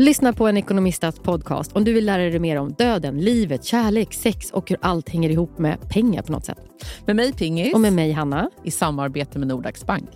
[0.00, 4.14] Lyssna på en ekonomistats podcast om du vill lära dig mer om döden, livet, kärlek,
[4.14, 6.58] sex och hur allt hänger ihop med pengar på något sätt.
[7.06, 7.74] Med mig Pingis.
[7.74, 8.50] Och med mig Hanna.
[8.64, 10.10] I samarbete med Nordax Bank.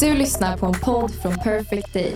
[0.00, 2.12] Du lyssnar på en podd från Perfect Day.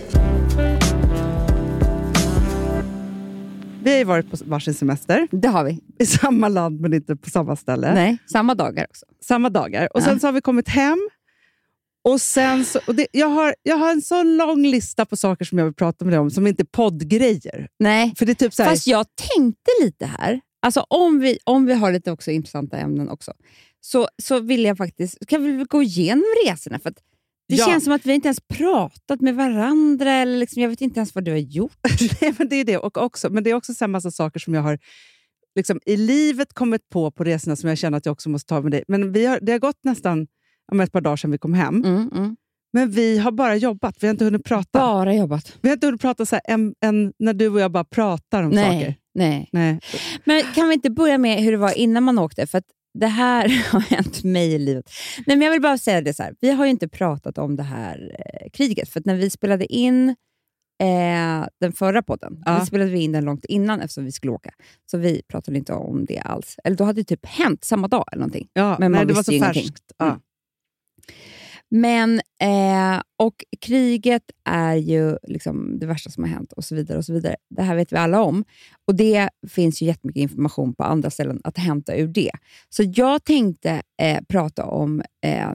[3.82, 5.28] Vi har ju varit på varsin semester.
[5.30, 5.80] Det har vi.
[5.98, 7.94] I samma land, men inte på samma ställe.
[7.94, 9.06] Nej, samma dagar också.
[9.24, 9.88] Samma dagar.
[9.94, 10.04] Och Ja.
[10.04, 11.08] Sen så har vi kommit hem.
[12.04, 15.44] Och sen så, och det, jag, har, jag har en så lång lista på saker
[15.44, 17.68] som jag vill prata med dig om, som inte är poddgrejer.
[17.78, 20.40] Nej, För det är typ så här, fast jag tänkte lite här.
[20.62, 23.32] Alltså om vi, om vi har lite också intressanta ämnen också,
[23.80, 25.26] så, så vill jag faktiskt...
[25.26, 26.78] Kan vi gå igenom resorna?
[26.78, 26.98] För att
[27.50, 27.66] det Ja.
[27.66, 30.12] känns som att vi inte ens pratat med varandra.
[30.12, 31.76] Eller liksom, jag vet inte ens vad du har gjort.
[32.20, 32.78] Nej, men det är det.
[32.78, 34.78] Och också, men det är också så här massa saker som jag har
[35.56, 38.60] liksom, i livet kommit på på resorna som jag känner att jag också måste ta
[38.60, 38.84] med dig.
[38.88, 40.26] Men vi har, det har gått nästan
[40.72, 41.84] men ett par dagar sedan vi kom hem.
[41.84, 42.36] Mm, mm.
[42.72, 43.96] Men vi har bara jobbat.
[44.00, 44.78] Vi har inte hunnit prata.
[44.78, 45.56] Bara jobbat.
[45.60, 48.42] Vi har inte hunnit prata så här, en, en, när du och jag bara pratar
[48.42, 48.94] om Nej, saker.
[49.14, 49.48] nej.
[49.52, 49.80] Nej.
[50.24, 52.46] Men kan vi inte börja med hur det var innan man åkte?
[52.46, 52.64] För att
[52.98, 54.90] det här har hänt mig i livet.
[55.26, 56.34] Nej, men jag vill bara säga det så här.
[56.40, 58.88] Vi har ju inte pratat om det här eh, kriget.
[58.88, 60.08] För när vi spelade in
[60.82, 62.58] eh, den förra podden, Ja.
[62.60, 64.50] vi spelade vi in den långt innan eftersom vi skulle åka.
[64.90, 66.56] Så vi pratade inte om det alls.
[66.64, 68.48] Eller då hade det typ hänt samma dag eller någonting.
[68.52, 69.62] Ja, Men nej, man det var visste så ju ingenting.
[69.62, 69.92] färskt.
[69.98, 70.06] Ja.
[70.06, 70.20] Mm.
[71.70, 76.98] Men, eh, och kriget är ju liksom det värsta som har hänt och så vidare.
[76.98, 77.36] och så vidare.
[77.50, 78.44] Det här vet vi alla om.
[78.86, 82.30] Och Det finns ju jättemycket information på andra ställen att hämta ur det.
[82.68, 85.02] Så jag tänkte eh, prata om...
[85.24, 85.52] Eh,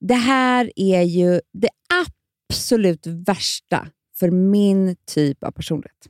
[0.00, 1.68] det här är ju det
[2.04, 3.88] absolut värsta
[4.18, 6.08] för min typ av personlighet.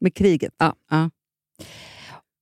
[0.00, 0.54] Med kriget.
[0.58, 0.74] Ja.
[0.90, 1.10] Ja.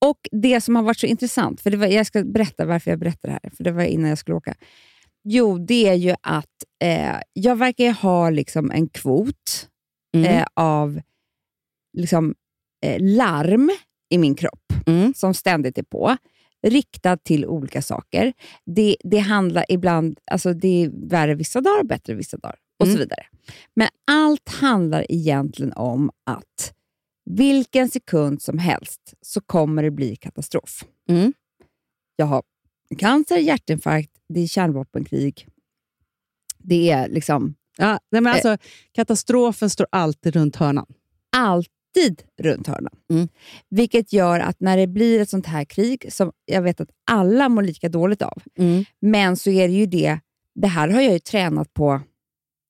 [0.05, 3.29] Och det som har varit så intressant, för var, jag ska berätta varför jag berättar
[3.29, 4.55] det här, för det var innan jag skulle åka.
[5.29, 9.69] Jo, det är ju att eh, jag verkar ha liksom en kvot
[10.17, 10.27] Mm.
[10.27, 11.01] eh, av
[11.97, 12.35] liksom,
[12.85, 13.71] eh, larm
[14.11, 15.15] i min kropp Mm.
[15.15, 16.17] som ständigt är på,
[16.67, 18.33] riktad till olika saker.
[18.67, 22.87] Det, det handlar ibland, alltså det är värre vissa dagar och bättre vissa dagar och
[22.87, 23.01] så Mm.
[23.01, 23.27] vidare.
[23.75, 26.75] Men allt handlar egentligen om att
[27.31, 30.85] vilken sekund som helst så kommer det bli katastrof.
[31.09, 31.33] Mm.
[32.17, 32.43] Jag har
[32.99, 35.49] cancer, hjärtinfarkt, det är kärnvapenkrig.
[36.59, 38.57] Det är liksom Ja, men alltså,
[38.93, 40.87] katastrofen står alltid runt hörnan.
[41.37, 42.93] alltid runt hörnan.
[43.11, 43.29] Mm.
[43.71, 47.49] Vilket gör att när det blir ett sånt här krig, som jag vet att alla
[47.49, 48.43] mår lika dåligt av,
[49.01, 50.19] men så är det ju det,
[50.55, 52.01] det här har jag ju tränat på.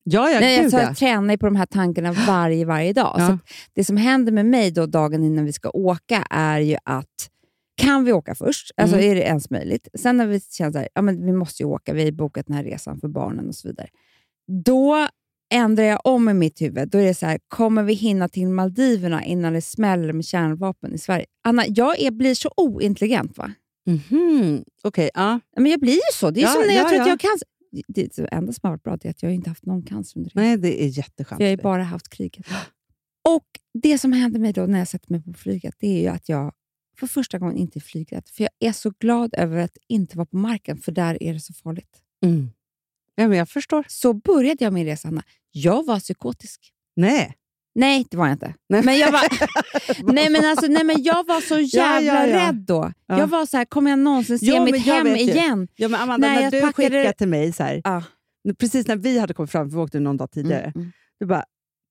[0.08, 0.82] Ja, ja, Nej, alltså, ja.
[0.82, 3.16] jag tränar på de här tankarna varje, varje dag.
[3.18, 3.38] Ja.
[3.74, 7.30] Det som händer med mig då dagen innan vi ska åka är ju att
[7.76, 8.70] kan vi åka först?
[8.76, 9.10] Alltså Mm.
[9.10, 9.88] är det ens möjligt?
[9.94, 12.46] Sen när vi känner så här, ja, men vi måste ju åka, vi har bokat
[12.46, 13.88] den här resan för barnen och så vidare.
[14.64, 15.08] Då
[15.54, 16.88] ändrar jag om i mitt huvud.
[16.88, 20.94] Då är det så här, kommer vi hinna till Maldiverna innan det smäller med kärnvapen
[20.94, 21.26] i Sverige?
[21.44, 23.52] Anna, jag är, blir så ointelligent va?
[23.86, 24.64] Mhm.
[24.82, 25.40] Okej, ja.
[25.54, 26.30] Ja, Men jag blir ju så.
[26.30, 27.06] Det är Ja, som när jag ja, tror att ja.
[27.06, 27.48] jag har cancer.
[27.88, 30.30] Det, det enda som har varit bra är att jag inte haft någon cancer under
[30.34, 30.40] det.
[30.40, 31.40] Nej, det är jätteskönt.
[31.40, 32.46] Jag har ju bara haft kriget.
[33.28, 33.46] Och
[33.82, 36.28] Det som händer mig då när jag sätter mig på flyget, det är ju att
[36.28, 36.52] jag
[36.98, 38.28] för första gången inte är flygrädd.
[38.32, 41.40] För jag är så glad över att inte vara på marken, för där är det
[41.40, 41.98] så farligt.
[42.24, 42.50] Mm.
[43.14, 43.84] Ja, men jag förstår.
[43.88, 45.22] Så började jag min resa, Hanna.
[45.52, 46.72] Jag var psykotisk.
[46.96, 47.34] Nej.
[47.74, 48.54] Nej, det var jag inte.
[48.68, 48.82] Nej.
[48.84, 49.22] Men jag var,
[50.12, 52.48] nej, men alltså, nej, men jag var så jävla ja, ja.
[52.48, 52.92] rädd då.
[53.06, 53.18] Ja.
[53.18, 55.68] Jag var så här, kommer jag någonsin se Ja, men mitt hem igen?
[55.76, 58.02] Ja, men Amanda, när jag du packade- skickade till mig, så här, Ja.
[58.58, 60.92] precis när vi hade kommit fram, för vi åkte någon dag tidigare, Mm, mm.
[61.20, 61.44] du bara,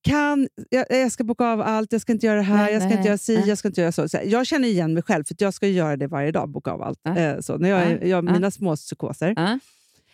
[0.05, 2.81] kan, jag, jag ska boka av allt, jag ska inte göra det här, Nej, jag
[2.81, 3.47] ska nej, inte göra si, nej.
[3.49, 4.09] jag ska inte göra så.
[4.09, 6.72] så här, jag känner igen mig själv, för jag ska göra det varje dag, boka
[6.72, 6.99] av allt.
[7.03, 7.17] Ja.
[7.17, 8.07] Eh, så, när jag, är- Ja.
[8.07, 8.34] jag, Ja.
[8.34, 9.34] mina små psykoser.
[9.37, 9.59] Ja.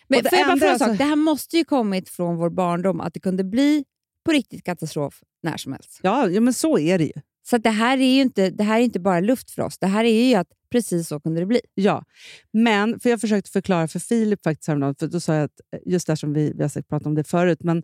[0.08, 0.98] Men det får jag bara fråga en alltså- sak?
[0.98, 3.84] Det här måste ju kommit från vår barndom, att det kunde bli
[4.24, 6.00] på riktigt katastrof när som helst.
[6.02, 7.12] Ja, ja, men så är det ju.
[7.48, 9.78] Så det här är ju inte, det här är inte bara luft för oss.
[9.78, 11.60] Det här är ju att precis så kunde det bli.
[11.74, 12.04] Ja,
[12.52, 16.06] men för jag försökte förklara för Filip faktiskt häromdagen, för då sa jag att, just
[16.06, 17.82] där som vi, vi har pratat om det förut, men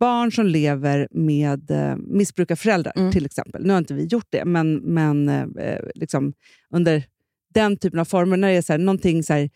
[0.00, 3.12] barn som lever med eh, missbrukarföräldrar Mm.
[3.12, 3.64] till exempel.
[3.66, 6.32] Nu har inte vi gjort det, men, men eh, liksom
[6.70, 7.02] under
[7.54, 9.50] den typen av former, när det är så här, någonting så här,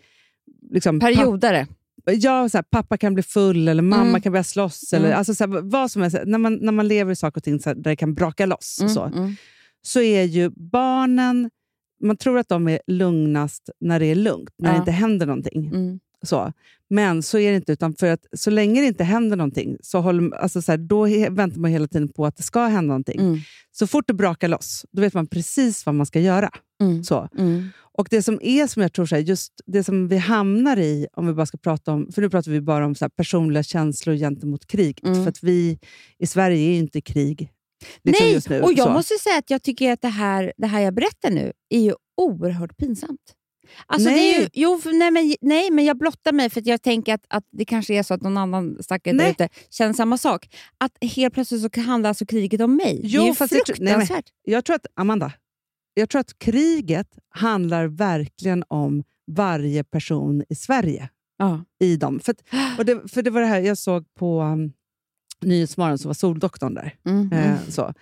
[0.70, 1.66] liksom, Periodare.
[2.04, 4.20] Ja, så här, pappa kan bli full eller mamma Mm.
[4.20, 4.92] kan börja slåss.
[4.92, 5.04] Mm.
[5.04, 6.16] Eller, alltså, så här, vad som helst.
[6.26, 8.46] När man, när man lever i saker och ting så här, där det kan braka
[8.46, 9.34] loss, Mm, så, mm.
[9.82, 11.50] så är ju barnen
[12.02, 14.78] man tror att de är lugnast när det är lugnt, när det Ja.
[14.80, 15.70] inte händer någonting.
[16.22, 16.52] Så.
[16.90, 20.00] Men så är det inte, utan för att så länge det inte händer någonting, så
[20.00, 23.20] håller, alltså så här, då väntar man hela tiden på att det ska hända någonting.
[23.20, 23.38] Mm.
[23.72, 26.50] Så fort det brakar loss, då vet man precis vad man ska göra.
[26.82, 27.04] Mm.
[27.04, 27.28] Så.
[27.38, 27.68] Mm.
[27.92, 31.06] Och det som är som jag tror, så här, just det som vi hamnar i,
[31.12, 33.62] om vi bara ska prata om, för nu pratar vi bara om så här, personliga
[33.62, 35.00] känslor gentemot krig.
[35.04, 35.22] Mm.
[35.22, 35.78] För att vi
[36.18, 37.52] i Sverige är ju inte i krig
[38.04, 38.60] liksom Nej, nu.
[38.60, 38.92] och jag så.
[38.92, 41.94] måste säga att jag tycker att det här, det här jag berättar nu är ju
[42.16, 43.34] oerhört pinsamt.
[43.86, 44.50] Alltså är ju, Nej.
[44.52, 47.94] jo, nej, men, nej, men jag blottar mig för jag tänker att, att det kanske
[47.94, 49.30] är så att någon annan stackare där Nej.
[49.30, 50.56] ute känner samma sak.
[50.78, 53.00] Att helt plötsligt så handlar alltså kriget om mig.
[53.04, 54.26] Jo, det är ju nej, fruktansvärt.
[54.44, 55.32] Jag tror att, Amanda,
[55.94, 61.08] jag tror att kriget handlar verkligen om varje person i Sverige.
[61.40, 61.64] Ja.
[61.80, 62.20] i dem.
[62.20, 64.72] För, att, det, för det var det här jag såg på um,
[65.42, 66.94] Nyhetsmorgon, så var Soldoktorn där.
[67.06, 67.70] Mm, Eh, mm.
[67.70, 67.94] så.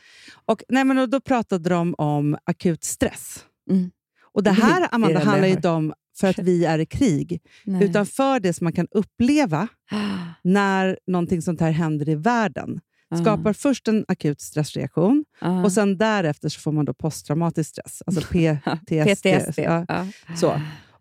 [0.44, 3.44] Och, nej, men, då pratade de om akut stress.
[3.70, 3.90] Mm.
[4.38, 7.43] Och det här, Amanda, det handlar ju inte om för att vi är i krig,
[7.64, 7.85] Nej.
[7.85, 9.69] utan för det som man kan uppleva
[10.43, 12.81] när någonting sånt här händer i världen.
[13.11, 15.62] Ah, Skapar först en akut stressreaktion ah.
[15.64, 19.23] och sen därefter så får man då posttraumatisk stress, alltså PTSD.
[19.23, 19.58] PTSD.
[19.58, 19.85] Ja.
[19.88, 20.06] Ja.
[20.37, 20.61] Så.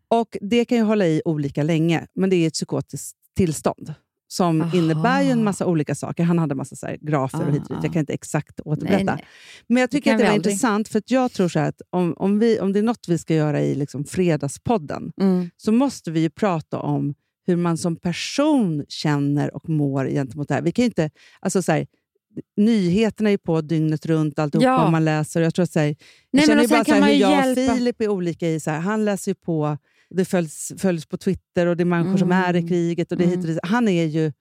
[0.10, 3.94] Och Det kan ju hålla i olika länge, men det är ett psykotiskt tillstånd
[4.28, 4.78] som Aha.
[4.78, 6.24] innebär ju en massa olika saker.
[6.24, 7.78] Han hade en massa så grafer och hit och dit.
[7.78, 9.04] Ah, Jag kan inte exakt återberätta.
[9.04, 9.26] Nej, nej.
[9.68, 10.52] Men jag tycker kan att det var aldrig.
[10.54, 13.36] intressant, för jag tror så att om, om, vi, om det är något vi ska
[13.36, 15.50] göra i liksom Fredagspodden, Mm.
[15.58, 17.14] så måste vi ju prata om
[17.48, 20.62] hur man som person känner och mår gentemot det här.
[20.62, 21.10] Vi kan ju inte,
[21.40, 21.88] alltså så här,
[22.58, 24.90] nyheterna är ju på dygnet runt, alltihopa Ja.
[24.92, 25.42] man läser.
[25.42, 25.96] Jag tror att så här, Nej,
[26.32, 27.72] jag men känner bara så här, hur jag hjälpa.
[27.72, 29.78] och Filip är olika i, så här, han läser ju på,
[30.16, 32.70] det följs, följs på Twitter och det är människor som är i Mm.
[32.70, 33.12] kriget.
[33.12, 33.60] och det hit dit.
[33.64, 34.32] Han är ju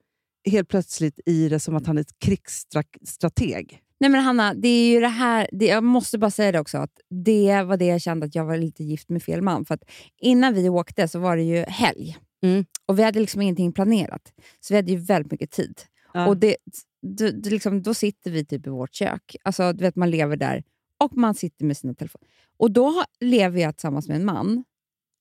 [0.51, 3.81] helt plötsligt i det som att han är ett krigsstrateg.
[3.99, 6.77] Nej men Hanna, det är ju det här, det, jag måste bara säga det också,
[6.77, 6.91] att
[7.25, 9.65] det var det jag kände att jag var lite gift med fel man.
[9.65, 9.83] För att
[10.21, 12.65] innan vi åkte så var det ju helg Mm.
[12.85, 14.21] och vi hade liksom ingenting planerat.
[14.59, 15.81] Så vi hade ju väldigt mycket tid.
[16.13, 16.27] Ja.
[16.27, 16.55] Och det,
[17.01, 20.35] det, det liksom, Då sitter vi typ i vårt kök, alltså, du vet, man lever
[20.37, 20.63] där
[21.03, 22.27] och man sitter med sina telefoner.
[22.57, 24.63] Och då har, lever jag tillsammans med en man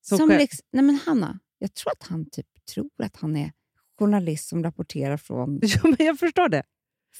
[0.08, 0.28] Som som...
[0.28, 3.52] liksom, nej men Hanna, jag tror att han typ tror att han är
[3.98, 5.60] journalist som rapporterar från...
[5.62, 6.62] Ja, men jag förstår det.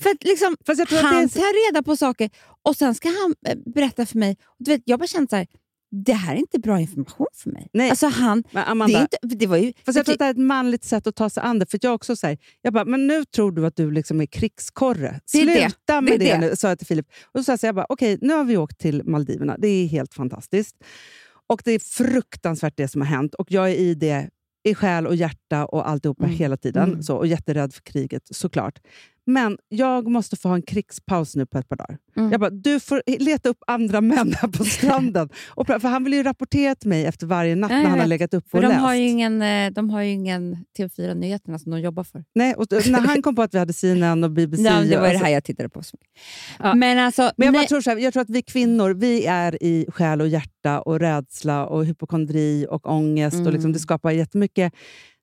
[0.03, 2.31] För att liksom, Fast jag tror att han det är, tar reda på saker
[2.63, 4.37] och sen ska han eh, berätta för mig.
[4.59, 5.47] Du vet, jag bara kände så här,
[5.91, 7.69] det här är inte bra information för mig.
[7.73, 7.91] Nej.
[7.91, 9.73] Alltså han, men det, Amanda, är inte, det var ju...
[9.87, 11.67] Fast jag tror att det är ett manligt sätt att ta sig an det.
[11.67, 15.21] För jag också säger, jag bara, men nu tror du att du liksom är krigskorre.
[15.33, 15.71] Det är det.
[15.71, 16.39] Sluta med Det det, det.
[16.39, 17.07] nu, sa jag till Filip.
[17.33, 19.57] Och så jag så här, jag bara, okej, nu har vi åkt till Maldiverna.
[19.59, 20.77] Det är helt fantastiskt.
[21.47, 23.35] Och det är fruktansvärt det som har hänt.
[23.35, 24.31] Och jag är i det
[24.69, 26.37] i själ och hjärta och alltihopa Mm.
[26.37, 26.89] hela tiden.
[26.89, 27.03] Mm.
[27.03, 28.79] Så, och jätterädd för kriget, såklart.
[29.27, 31.99] Men jag måste få ha en krigspaus nu på ett par dagar.
[32.17, 32.31] Mm.
[32.33, 35.29] Jag bara, du får leta upp andra män här på stranden.
[35.49, 38.07] och, för han vill ju rapportera till mig efter varje natt Ja, när han har
[38.07, 38.81] legat upp och de läst.
[38.81, 42.25] har, ju ingen, eh, de har ju ingen TV4-nyheterna som de jobbar för.
[42.35, 44.63] Nej, och när han kom på att vi hade CNN och BBC.
[44.63, 45.83] Ja, det var ju det alltså, här jag tittade på.
[46.59, 46.75] Ja.
[46.75, 49.27] Men alltså, men jag, bara nej, tror så här, jag tror att vi kvinnor vi
[49.27, 53.35] är i själ och hjärta och rädsla och hypokondri och ångest.
[53.35, 53.47] Mm.
[53.47, 54.73] Och liksom, det skapar jättemycket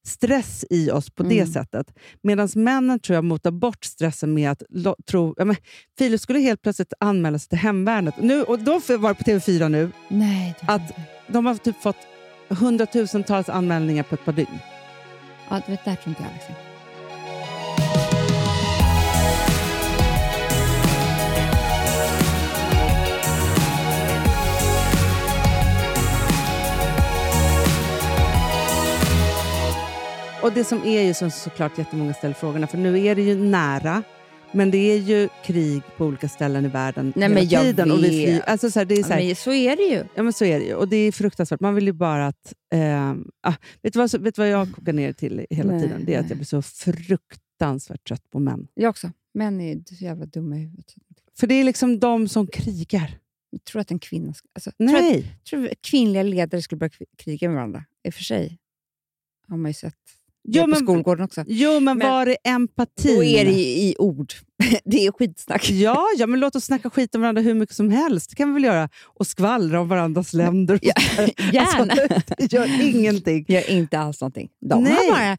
[0.08, 1.54] stress i oss på det Mm.
[1.54, 1.94] sättet.
[2.24, 5.34] Medan männen tror jag motar bort stressen med att lo, tro...
[5.38, 5.56] Ja, men,
[5.98, 8.16] Filip skulle helt plötsligt anmäla sig till hemvärnet.
[8.22, 9.92] Nu, och de vara på TV4 nu.
[10.08, 10.92] nej, det- Att
[11.28, 11.98] de har typ fått
[12.50, 14.60] hundratusentals anmälningar på ett par dygn.
[15.50, 16.56] ja, du vet, där tror inte jag liksom.
[30.44, 33.36] Och det som är ju som såklart jättemånga ställer frågorna, för nu är det ju
[33.36, 34.04] nära,
[34.52, 37.92] men det är ju krig på olika ställen i världen Nej, hela men jag tiden.
[37.92, 38.48] Och vi vet.
[38.48, 40.04] alltså så här, det är så, Ja, här, men så är det ju.
[40.16, 40.76] ja, men så är det ju.
[40.76, 41.60] Och det är fruktansvärt.
[41.60, 42.54] Man vill ju bara att...
[42.74, 46.06] ehm, ah, vet, du vad, vet du vad jag kokar ner till hela Nej, tiden?
[46.06, 46.32] Det är att nej.
[46.32, 48.68] jag blir så fruktansvärt trött på män.
[48.74, 49.12] Jag också.
[49.34, 50.94] Män är så jävla dumma i huvudet.
[51.40, 53.18] För det är liksom de som krigar.
[53.50, 54.34] Jag tror att en kvinna...
[54.54, 55.40] Alltså, tror att, Nej!
[55.50, 57.86] tror att kvinnliga ledare skulle börja kriga med varandra.
[58.04, 58.58] I och för sig
[59.48, 59.96] har man ju sett
[60.44, 61.44] det Jo, på men, skolgården också.
[61.48, 63.16] jo, men, Men- var är empatin?
[63.16, 64.34] Då är det i, i ord.
[64.86, 65.70] det är skitsnack.
[65.70, 68.30] Ja, ja, men låt oss snacka skit om varandra hur mycket som helst.
[68.30, 68.90] Det kan vi väl göra.
[69.04, 70.80] Och skvallra om varandras länder.
[70.82, 70.94] Ja,
[71.54, 71.94] gärna.
[71.94, 73.46] Alltså, det gör ingenting.
[73.48, 74.50] Gör inte alls någonting.
[74.70, 75.10] De, Nej.
[75.10, 75.38] bara,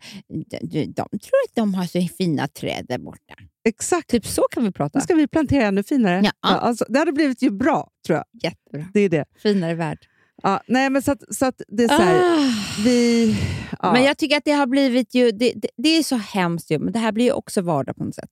[0.60, 3.34] de, de, tror att de har så fina träd där borta.
[3.68, 4.10] Exakt.
[4.10, 4.98] Typ så kan vi prata.
[4.98, 6.20] Nu ska vi plantera ännu finare.
[6.24, 6.48] Ja.
[6.48, 8.24] alltså, det hade blivit ju bra, tror jag.
[8.42, 8.86] Jättebra.
[8.94, 9.24] Det är det.
[9.42, 9.98] Finare värld.
[10.44, 12.50] Ja, nej, men så att, så att det är så här, Ah.
[12.84, 13.36] vi...
[13.82, 13.92] Ja.
[13.92, 15.30] Men jag tycker att det har blivit ju...
[15.30, 18.04] Det, det, det är så hemskt ju, men det här blir ju också vardag på
[18.04, 18.30] något sätt.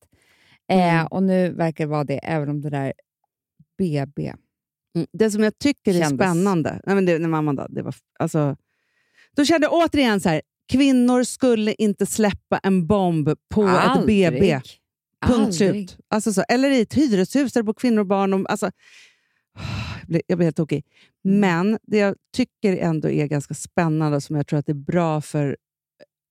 [0.71, 1.07] Eh, Mm.
[1.07, 2.93] och nu verkar det vara det, även om det där
[3.79, 4.33] BB
[4.97, 5.07] Mm.
[5.13, 6.81] Det som jag tycker är Kändes- spännande...
[6.87, 8.57] Nej, men det, nej, men Amanda, det var, alltså,
[9.37, 10.43] då kände jag återigen så här,
[10.73, 14.41] kvinnor skulle inte släppa en bomb på ett BB.
[15.27, 15.55] Punkt Aldrig.
[15.55, 15.97] slut.
[16.11, 18.35] Alltså så, eller i ett hyreshus där det bor kvinnor och barn.
[18.35, 18.71] Och, alltså,
[20.09, 20.85] jag blir, helt tokig.
[21.25, 21.41] Mm.
[21.41, 24.75] Men det jag tycker ändå är ganska spännande och som jag tror att det är
[24.75, 25.57] bra för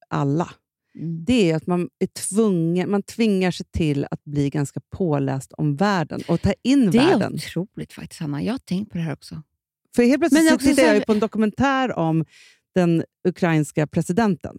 [0.07, 0.49] alla,
[0.95, 1.25] Mm.
[1.25, 5.75] det är att man, är tvungen, man tvingar sig till att bli ganska påläst om
[5.75, 7.33] världen och ta in Det är världen.
[7.33, 8.43] otroligt faktiskt, Hanna.
[8.43, 9.41] Jag har tänkt på det här också.
[9.95, 12.25] För helt plötsligt Men så också jag ju på en dokumentär om
[12.75, 14.57] den ukrainska presidenten.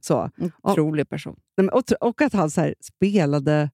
[0.00, 0.30] Så.
[0.62, 1.36] Otrolig person.
[1.72, 3.70] Och, och att han så spelade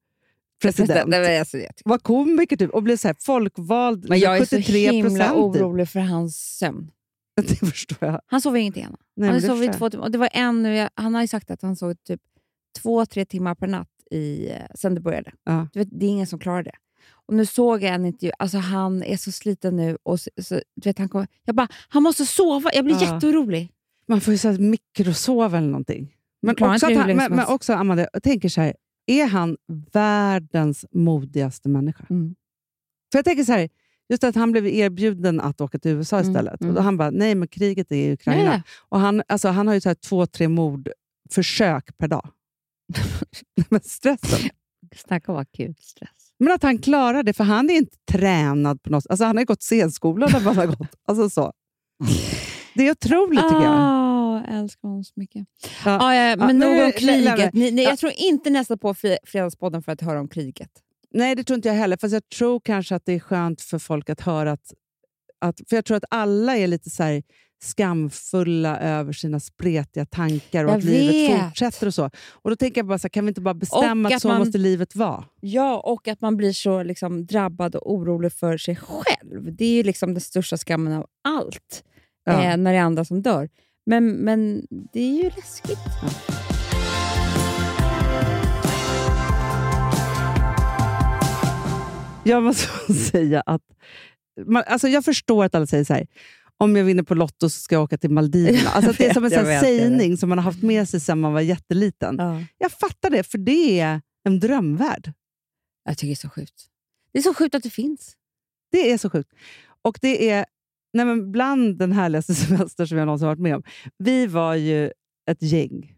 [0.62, 1.08] president.
[1.08, 4.08] Nej, alltså, var komiker typ, och blev så här folkvald.
[4.08, 6.90] Men jag är så 73 himla orolig för hans sömn.
[7.36, 8.20] Det förstår jag.
[8.26, 8.98] Han sover ingenting, Hanna.
[9.16, 10.04] Nej, han sov i två timmar.
[10.04, 12.20] Och det var en, han har ju sagt att han sov typ
[12.82, 15.32] två, tre timmar per natt i, eh, sen det började.
[15.44, 15.68] Ja.
[15.72, 16.74] Du vet, det är ingen som klarar det.
[17.26, 19.98] Och nu såg jag en intervju, alltså han är så sliten nu.
[20.02, 22.70] Och så, så, du vet, han kommer, jag bara, han måste sova.
[22.74, 23.14] Jag blir Ja.
[23.14, 23.70] jätteorolig.
[24.08, 26.16] Man får ju så här mikrosova eller någonting.
[26.42, 28.74] Men också, han, men, men också Amanda, jag tänker så här,
[29.10, 29.56] är han
[29.92, 32.06] världens modigaste människa?
[32.10, 32.34] Mm.
[33.12, 33.68] För jag tänker så här,
[34.08, 36.60] just att han blev erbjuden att åka till USA Mm, istället.
[36.60, 36.76] mm.
[36.76, 38.54] Och han bara, nej men kriget är i Ukraina.
[38.54, 38.62] Ja.
[38.88, 42.28] Och han, alltså, han har ju så här två, tre mordförsök per dag.
[43.68, 44.50] men stressen.
[44.96, 46.32] Snacka om akut stress.
[46.38, 49.42] Men att han klarar det, för han är inte tränad på något alltså Han har
[49.42, 50.94] ju gått scenskolan där man har gått.
[51.08, 51.52] Alltså så.
[52.74, 54.09] Det är otroligt tycker jag.
[54.48, 55.46] Jag älskar honom så mycket.
[55.84, 55.98] Ja.
[56.00, 57.36] Ah, ja, men men nog nu- om kriget.
[57.38, 57.90] nej, Ni, nej, Ja.
[57.90, 58.94] jag tror inte nästa på
[59.24, 60.70] Fredagspodden för att höra om kriget.
[61.12, 61.96] Nej, det tror inte jag heller.
[61.96, 64.72] Fast jag tror kanske att det är skönt för folk att höra att...
[65.38, 67.22] att för jag tror att alla är lite så här
[67.62, 71.44] skamfulla över sina spretiga tankar och Jag att livet vet.
[71.44, 72.10] fortsätter och så.
[72.30, 74.22] Och då tänker jag bara så här, kan vi inte bara bestämma Och att, att
[74.22, 75.24] så man- måste livet vara?
[75.40, 79.54] Ja, och att man blir så liksom, drabbad och orolig för sig själv.
[79.56, 81.84] Det är ju liksom den största skammen av allt,
[82.24, 82.32] Ja.
[82.44, 83.48] eh, när det är andra som dör.
[83.86, 85.78] Men, men det är ju läskigt.
[92.24, 93.62] Jag måste säga att...
[94.46, 96.06] Man, alltså jag förstår att alla säger så här,
[96.56, 98.70] om jag vinner på Lotto så ska jag åka till Maldiverna.
[98.74, 101.32] Alltså det är som en sån sägning som man har haft med sig sedan man
[101.32, 102.16] var jätteliten.
[102.18, 102.42] Ja.
[102.58, 105.12] Jag fattar det, för det är en drömvärld.
[105.84, 106.66] Jag tycker det är så sjukt.
[107.12, 108.16] Det är så sjukt att det finns.
[108.72, 109.32] Det är så sjukt.
[109.82, 110.46] Och det är
[110.92, 113.62] nej men bland den härligaste semester som jag någonsin varit med om.
[113.98, 114.86] Vi var ju
[115.30, 115.94] ett gäng,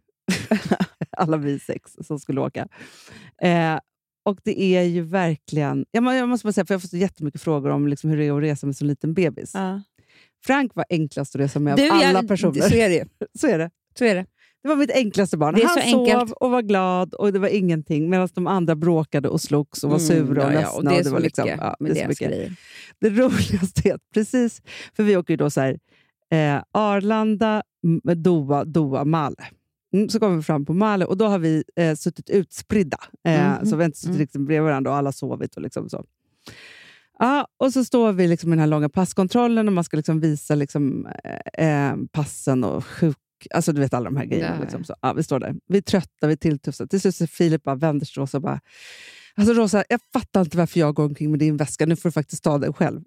[1.17, 2.69] alla vi sex, som skulle åka.
[3.43, 3.79] Eh,
[4.25, 5.85] och det är ju verkligen...
[5.91, 8.25] Jag, jag måste bara säga, för jag får så jättemycket frågor om liksom hur det
[8.25, 9.53] är att resa med så liten bebis.
[10.47, 12.61] Frank var enklast att resa med Du, av alla jag- personer.
[12.69, 13.09] Så är det.
[13.39, 13.71] Så är det.
[13.99, 14.27] Så är det.
[14.63, 15.55] Det var mitt enklaste barn.
[15.55, 16.33] Det är Han så sov enkelt.
[16.33, 18.11] och var glad och det var ingenting.
[18.11, 20.61] Medan de andra bråkade och slogs och var sura och Mm, ja, ledsna.
[20.63, 22.29] ja, och det är det så liksom, mycket ja, med det är så deras mycket.
[22.29, 22.55] grejer.
[23.01, 24.63] Det roligaste är att precis,
[24.97, 25.79] för vi åker ju då så här,
[26.33, 27.63] eh, Arlanda,
[28.17, 29.37] Doha, Doha, Male.
[29.95, 32.99] Mm, så kommer vi fram på Male och då har vi eh, suttit utspridda.
[33.29, 34.21] Eh, Mhm, Så vi har inte suttit mm.
[34.21, 35.57] liksom bredvid varandra och alla sovit.
[35.57, 36.05] Och liksom så.
[37.19, 40.21] Ja, och så står vi liksom i den här långa passkontrollen och man ska liksom
[40.21, 41.07] visa liksom,
[41.57, 43.17] eh, eh, passen och sjuk...
[43.51, 44.61] Alltså du vet alla de här grejerna.
[44.61, 44.95] Liksom, så.
[45.01, 45.55] Ja, vi står där.
[45.67, 46.89] Vi är trötta, vi är tilltufsade.
[46.89, 48.61] Till slut så Filip bara vänder sig till Rosa och bara
[49.35, 51.87] Alltså Rosa, jag fattar inte varför jag går omkring med din väska.
[51.87, 53.01] Nu får du faktiskt ta den själv.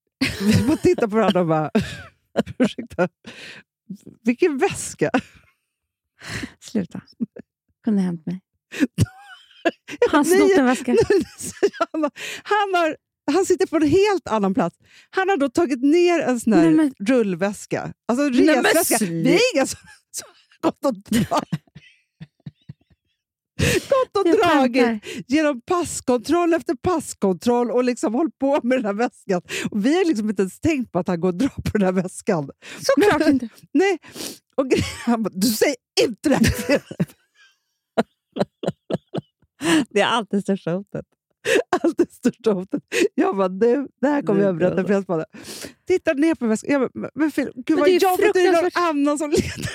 [0.40, 1.70] Vi bara tittar på varandra och bara...
[2.58, 3.08] Ursäkta.
[4.22, 5.10] Vilken väska?
[6.60, 7.00] Sluta.
[7.84, 8.40] kunde hänt mig.
[10.10, 10.96] Han Nej, snott en väska.
[11.92, 12.96] han, har-
[13.30, 14.76] han, sitter på en helt annan plats.
[15.10, 17.92] Han har då tagit ner en sån här Nej, men- rullväska.
[18.08, 18.98] Alltså Nej, resväska.
[18.98, 19.10] slut.
[19.26, 19.78] Vi är inga som
[20.62, 21.40] har gått och dra-
[23.88, 29.42] gått och dragit genom passkontroll efter passkontroll och liksom hållit på med den här väskan.
[29.70, 31.82] Och vi har liksom inte ens tänkt på att han går och drar på den
[31.82, 32.50] här väskan.
[32.80, 33.48] Såklart inte.
[33.72, 33.98] Nej.
[34.56, 34.66] Och
[35.06, 36.82] han bara, du säger inte det här!
[39.90, 41.06] Det är alltid största hotet.
[42.22, 42.82] Det största hotet.
[43.14, 44.86] Jag bara, du, det här kommer jag berätta gullig.
[44.86, 45.26] för Fredsbaden.
[45.86, 46.70] Tittar ner på väskan.
[46.72, 49.70] Jag bara, men, Phil, gud Men vad det jobbigt, det är någon annan som letar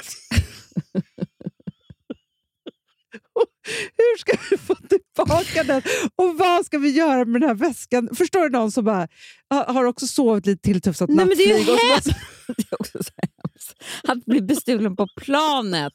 [3.97, 5.81] Hur ska vi få tillbaka den?
[6.15, 8.09] Och vad ska vi göra med den här väskan?
[8.15, 9.07] Förstår du någon som bara,
[9.49, 12.07] har också sovit lite tilltufsat Nej, men det är ju hemskt.
[12.47, 13.83] Det är också så hemskt.
[14.03, 15.93] Att bli bestulen på planet.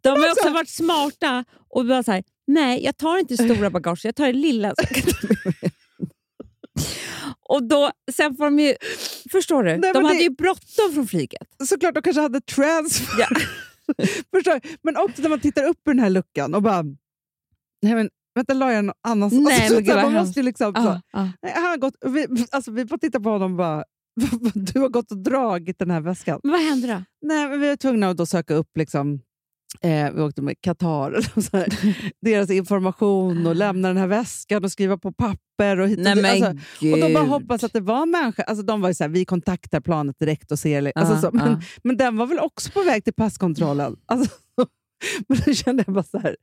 [0.00, 4.04] De har också varit smarta och bara så här, nej jag tar inte stora bagaget,
[4.04, 4.68] jag tar det lilla.
[4.68, 5.72] Så jag kan ta med mig."
[7.48, 8.74] och då, sen får de ju,
[9.32, 9.76] förstår du?
[9.76, 11.48] Nej, de hade det- ju bråttom från flyget.
[11.64, 13.14] såklart de kanske hade transfer.
[13.18, 13.26] Ja.
[14.36, 14.76] Förstår du?
[14.82, 16.82] Men också när man tittar upp i den här luckan och bara...
[17.82, 19.44] Nej men, vänta, la jag någon annanstans?
[19.48, 20.74] Nej, Alltså, men vad man måste ju liksom...
[20.74, 20.80] Så.
[20.80, 21.28] Ja, ja.
[21.42, 23.84] Nej, han har gått, vi, alltså, vi bara tittar på honom och bara,
[24.54, 26.40] du har gått och dragit den här väskan.
[26.42, 27.04] Men vad hände då?
[27.26, 29.20] Nej, men vi var tvungna att då söka upp liksom,
[29.80, 31.18] eh, vi åkte med Qatar,
[32.24, 35.80] deras information och lämna den här väskan och skriva på papper.
[35.80, 36.50] Och, hit och, Nej alltså,
[36.92, 38.42] och de bara hoppas att det var människa.
[38.42, 40.92] Alltså, de var ju så här, vi kontaktar planet direkt och ser.
[40.94, 41.60] Alltså, Ja, så, men, ja.
[41.84, 43.96] men den var väl också på väg till passkontrollen.
[44.06, 44.36] Alltså,
[45.28, 46.36] men då kände jag bara så här,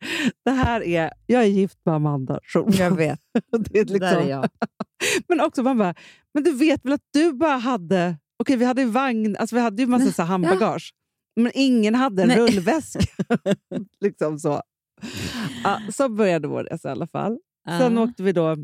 [0.45, 2.73] det här är, jag är gift med Amanda Schulman.
[2.73, 3.19] Jag vet.
[3.69, 4.50] det är liksom, Där är jag.
[5.27, 5.95] men också man bara,
[6.33, 8.17] men du vet väl att du bara hade...
[8.39, 10.93] Okej, vi hade ju vagn, alltså vi hade ju massa så handbagage.
[11.35, 12.38] Men ingen hade en Nej.
[12.39, 13.00] rullväska.
[14.00, 14.61] liksom så.
[15.63, 17.39] Ja, så började vår resa i alla fall.
[17.79, 18.57] Sen åkte vi då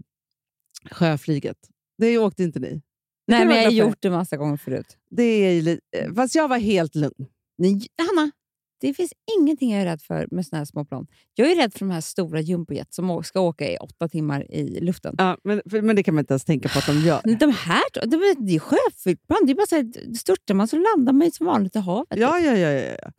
[0.91, 1.57] sjöflyget.
[1.97, 2.81] Det åkte inte ni.
[3.27, 4.97] Nej, men jag har gjort det massa gånger förut.
[5.09, 7.27] Det är eh, fast jag var helt lugn.
[7.57, 8.31] Nej, Hanna,
[8.79, 11.07] det finns ingenting jag är rädd för med såna här små plan.
[11.35, 14.79] Jag är rädd för de här stora jumbojet som ska åka i åtta timmar i
[14.79, 15.15] luften.
[15.17, 17.21] Ja, men, för, men det kan man inte ens tänka på att de gör.
[17.39, 19.39] De här, de, det är sjöflygplan.
[19.45, 22.19] Det är bara så här, störtar man så landar man som vanligt i havet.
[22.19, 22.69] Ja, ja, ja.
[22.69, 23.11] ja, ja.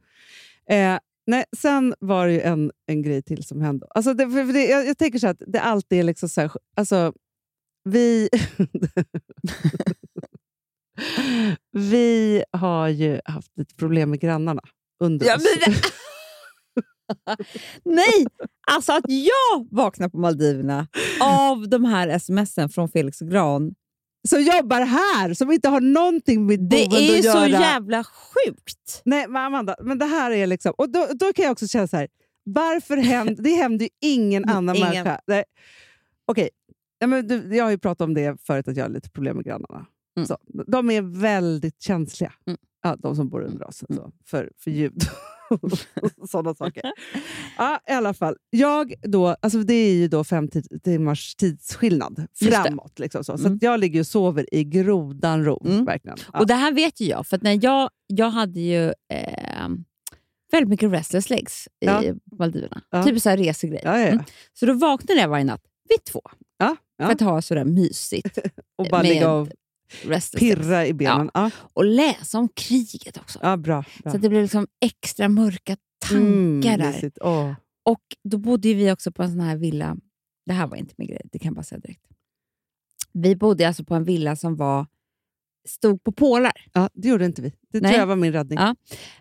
[0.74, 3.86] Eh, nej, sen var det ju en, en grej till som hände.
[3.90, 6.40] Alltså det, för det, jag, jag tänker så här att det alltid är liksom så
[6.40, 7.12] här, alltså,
[7.84, 8.28] vi...
[11.72, 14.62] vi har ju haft lite problem med grannarna
[15.00, 15.42] under Ja, oss.
[15.64, 15.80] men det-
[17.84, 18.26] Nej,
[18.70, 20.86] alltså att jag vaknar på Maldiverna
[21.20, 23.74] av de här smsen från Felix Gran.
[24.28, 27.60] Som jobbar här, som inte har någonting med Det boende är ju att så göra.
[27.62, 29.02] jävla sjukt.
[29.04, 30.72] Nej, men Amanda, men det här är liksom...
[30.78, 32.08] Och då, då kan jag också känna så här,
[32.44, 33.42] varför händer...
[33.42, 34.88] Det händer ju ingen annan Ingen.
[34.90, 35.20] människa.
[35.26, 35.44] Nej.
[36.26, 36.48] Okej,
[36.98, 39.36] ja, men du, jag har ju pratat om det förut, att jag har lite problem
[39.36, 39.86] med grannarna.
[40.18, 40.26] Mm.
[40.26, 42.58] Så, de är väldigt känsliga, Mm.
[42.82, 45.02] ja, de som bor under oss, alltså, för, för ljud
[45.50, 45.70] och
[46.30, 46.82] sådana saker.
[47.58, 52.26] Ja, I alla fall, jag då, alltså det är ju då fem ti- timmars tidsskillnad
[52.38, 52.98] framåt.
[52.98, 53.58] Liksom så så Mm.
[53.62, 55.62] jag ligger och sover i grodan ro.
[55.66, 55.84] Mm.
[55.84, 56.16] Verkligen.
[56.32, 56.40] Ja.
[56.40, 59.68] Och Det här vet ju jag, för när jag, jag hade ju eh,
[60.52, 62.02] väldigt mycket restless legs i Ja.
[62.38, 62.82] Maldiverna.
[62.90, 63.02] Ja.
[63.04, 63.80] Typ så här resegrej.
[63.84, 64.12] ja, ja, ja.
[64.12, 64.24] Mm.
[64.52, 66.22] Så då vaknade jag varje natt vid två
[67.02, 68.38] för att ha sådär mysigt.
[68.78, 69.48] Och bara med ligga och.
[70.38, 71.30] Pirra i benen.
[71.34, 71.50] Ja.
[71.72, 73.38] Och läsa om kriget också.
[73.42, 73.84] Ja, bra.
[74.02, 74.12] bra.
[74.12, 75.76] Så det blev liksom extra mörka
[76.08, 76.92] tankar där.
[76.92, 77.18] mysigt.
[77.20, 77.52] Åh.
[77.84, 79.96] Och då bodde vi också på en sån här villa.
[80.46, 82.04] Det här var inte min grej, det kan jag bara säga direkt.
[83.12, 84.86] Vi bodde alltså på en villa som var
[85.68, 86.52] stod på pålar.
[86.72, 87.52] Ja, det gjorde inte vi.
[87.72, 87.90] Det Nej.
[87.90, 88.58] tror jag var min räddning.
[88.58, 88.74] Ja.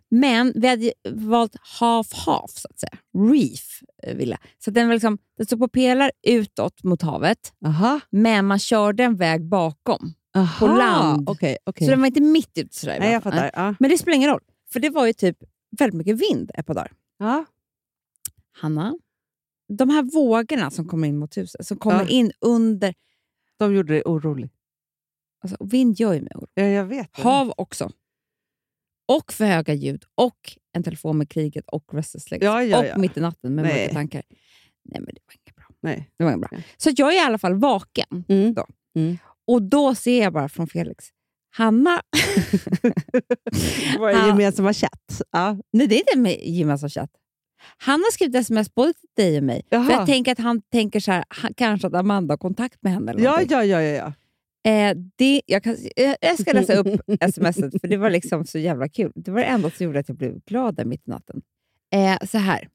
[0.09, 2.97] Men vi hade valt half-half, så att säga.
[3.31, 4.37] Reef eh, villa.
[4.57, 7.99] Så den, var liksom, den stod på pelare utåt mot havet, Aha.
[8.09, 10.13] men man körde en väg bakom.
[10.37, 10.67] Aha.
[10.67, 11.29] På land.
[11.29, 11.85] Okej, okej.
[11.87, 12.75] Så den var inte mitt ute.
[12.75, 13.51] Sådär, Nej, jag fattar.
[13.53, 13.75] Ja.
[13.79, 15.37] Men det spelar ingen roll, för det var ju typ
[15.79, 16.91] väldigt mycket vind ett par dagar.
[17.19, 17.45] Ja.
[18.51, 18.95] Hanna,
[19.77, 22.07] de här vågorna som kommer in mot huset, som kommer Ja.
[22.07, 22.93] in under...
[23.59, 24.49] De gjorde dig orolig.
[25.43, 26.51] Alltså, vind gör ju mig orolig.
[26.53, 27.13] Ja, jag vet.
[27.15, 27.21] det.
[27.21, 27.91] Hav också.
[29.07, 30.03] Och för höga ljud.
[30.15, 32.43] Och en telefon med kriget och restless legs.
[32.43, 34.23] Ja, ja, och mitt i natten med mörka tankar.
[34.83, 35.65] Nej, men det var inget bra.
[35.81, 36.09] Nej.
[36.17, 36.59] Det var inget bra.
[36.77, 38.23] Så jag är i alla fall vaken.
[38.29, 38.53] Mm.
[38.53, 38.65] Då.
[38.95, 39.17] Mm.
[39.47, 41.05] Och då ser jag bara från Felix.
[41.55, 42.01] Hanna...
[43.99, 44.27] Vår Ja.
[44.27, 45.21] gemensamma chatt.
[45.31, 45.57] Ja.
[45.73, 47.09] Nej, det är inte med gemensamma chatt.
[47.77, 49.61] Han har skrivit sms både till dig och mig.
[49.69, 52.93] För jag tänker att han tänker så här, han, kanske att Amanda har kontakt med
[52.93, 53.11] henne.
[53.11, 54.13] Eller Ja, ja, ja, ja, ja.
[54.71, 55.77] Eh, det, jag, kan,
[56.21, 56.87] jag ska läsa upp
[57.33, 59.11] smset, för det var liksom så jävla kul.
[59.15, 61.41] Det var det enda som gjorde att jag blev glad där mitt i natten.
[61.93, 62.67] Eh, så här.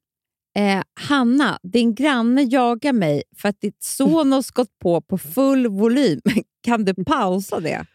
[0.55, 6.21] Eh, Hanna, din granne jagar mig för att ditt Sonos gått på på full volym.
[6.63, 7.87] Kan du pausa det?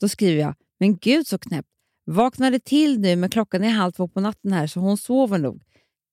[0.00, 1.68] Då skriver jag, men gud så knäppt.
[2.06, 5.62] Vaknade till nu, men klockan är halv två på natten här, så hon sover nog.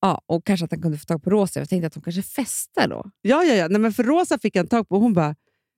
[0.01, 1.60] Ja, och kanske att han kunde få tag på Rosa.
[1.60, 3.12] Jag tänkte att hon kanske festar då.
[3.21, 3.67] ja, ja, ja.
[3.67, 5.36] Nej, men för Rosa fick han tag på och hon bara,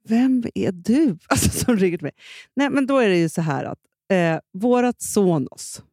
[0.07, 1.17] vem är du?
[1.27, 2.13] Alltså, som ringer till mig.
[2.55, 3.79] Nej, men då är det ju så här att
[4.11, 5.83] eh, vårt Sonos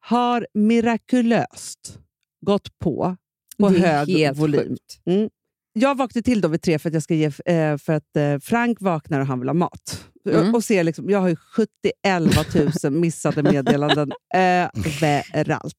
[0.00, 1.98] har mirakulöst
[2.46, 3.16] gått på
[3.58, 4.68] på det hög helt volym.
[4.68, 5.00] sjukt.
[5.72, 8.38] Jag vaknade till då vid tre för att, jag ska ge, eh, för att eh,
[8.38, 10.04] Frank vaknar och han vill ha mat.
[10.30, 10.54] Mm.
[10.54, 15.76] Och ser liksom, jag har ju 71 000 missade meddelanden överallt.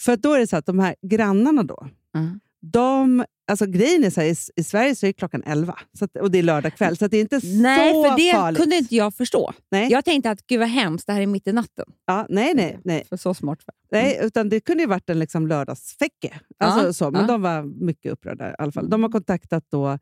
[0.00, 2.40] För då är det så att de här grannarna då, Mm.
[2.72, 6.16] De, alltså grejen är så här, i, i Sverige så är klockan 11 så att,
[6.16, 8.60] och det är lördag kväll, så det är inte Nej, så för det farligt.
[8.60, 9.52] kunde inte jag förstå.
[9.70, 9.90] Nej.
[9.90, 11.84] Jag tänkte att gud vad hemskt, det här är mitt i natten.
[12.06, 13.04] Ja, nej, nej, nej.
[13.08, 13.58] För så smart.
[13.66, 13.74] jag.
[14.00, 16.40] nej utan det kunde ju varit en liksom lördagsfäcke.
[16.58, 17.26] Alltså, Ja, så, men ja.
[17.26, 18.90] de var mycket upprörda i alla fall.
[18.90, 19.98] De har kontaktat då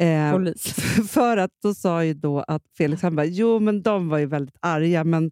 [0.00, 0.62] eh, Polis.
[1.10, 4.26] För att då sa ju då att Felix, han bara, jo men de var ju
[4.26, 5.30] väldigt arga, men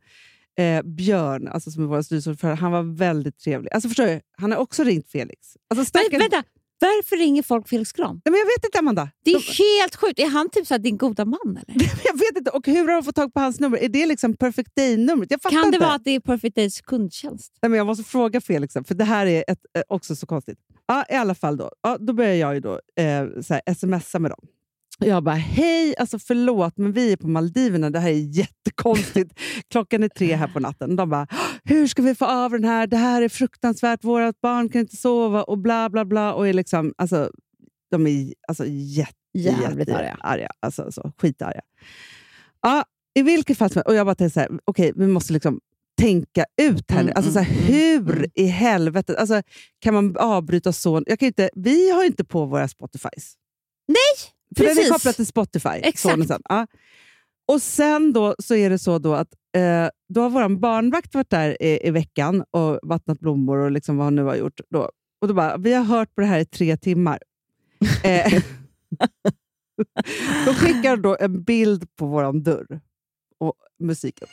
[0.59, 3.73] eh, Björn, alltså som är vår styrelseordförande, han var väldigt trevlig.
[3.73, 5.39] Alltså förstår du, han har också ringt Felix.
[5.71, 6.43] Alltså Men, stackars, vänta,
[6.83, 8.15] Varför ringer folk Felix Gran?
[8.25, 9.09] Nej, men jag vet inte, Amanda.
[9.25, 10.19] Det är De- helt sjukt.
[10.19, 11.59] Är han typ så här, din goda man?
[11.69, 11.81] Eller?
[12.05, 12.51] Jag vet inte.
[12.51, 13.79] Och hur har de fått tag på hans nummer?
[13.79, 15.31] Är det liksom perfect day-numret?
[15.31, 15.79] Jag fattar Kan det inte.
[15.87, 17.53] vara att det är Perfect Days kundtjänst?
[17.63, 20.59] Nej, men jag måste fråga Felix, för det här är ett, eh, också så konstigt.
[20.87, 24.19] Ja, I alla fall, då, ja, då börjar jag ju då, eh, så här, smsa
[24.19, 24.41] med dem.
[24.99, 27.91] Jag bara, hej, alltså förlåt, men vi är på Maldiverna.
[27.91, 29.33] Det här är jättekonstigt.
[29.71, 30.97] Klockan är tre här på natten.
[30.97, 31.27] De bara,
[31.65, 32.87] hur ska vi få av den här?
[32.87, 34.05] Det här är fruktansvärt.
[34.05, 36.35] Vårt barn kan inte sova och bla bla bla.
[36.35, 37.31] Och är liksom, alltså,
[37.91, 40.17] de är alltså, jätte, Jävligt jätte- arga.
[40.21, 40.49] arga.
[40.61, 41.61] Alltså, så, skitarga.
[42.63, 43.83] Ja, I vilket fall som.
[43.87, 45.61] Och jag bara tänkte så här, okej, vi måste liksom
[46.01, 47.03] tänka ut här nu.
[47.11, 48.31] Mm, Alltså, så här, mm, hur mm.
[48.35, 49.43] i helvetet alltså,
[49.79, 51.03] kan man avbryta så?
[51.07, 53.37] Jag kan inte, vi har ju inte på våra Spotifys.
[54.57, 54.93] För den är precis.
[54.93, 55.69] kopplad till Spotify.
[55.69, 56.29] Exakt.
[56.29, 56.43] Sen.
[56.49, 56.67] Ja.
[57.49, 61.31] Och sen då så är det så då att eh, då har vår barnvakt varit
[61.31, 64.61] där i, i veckan och vattnat blommor och liksom vad han nu har gjort.
[64.71, 64.91] Då.
[65.21, 67.19] Och då bara, vi har hört på det här i tre timmar.
[68.05, 68.33] Eh,
[70.47, 72.81] då skickar då en bild på vår dörr
[73.39, 74.29] och musiken.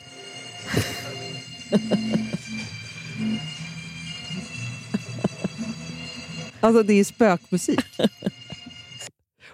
[6.60, 7.80] Alltså det är spökmusik.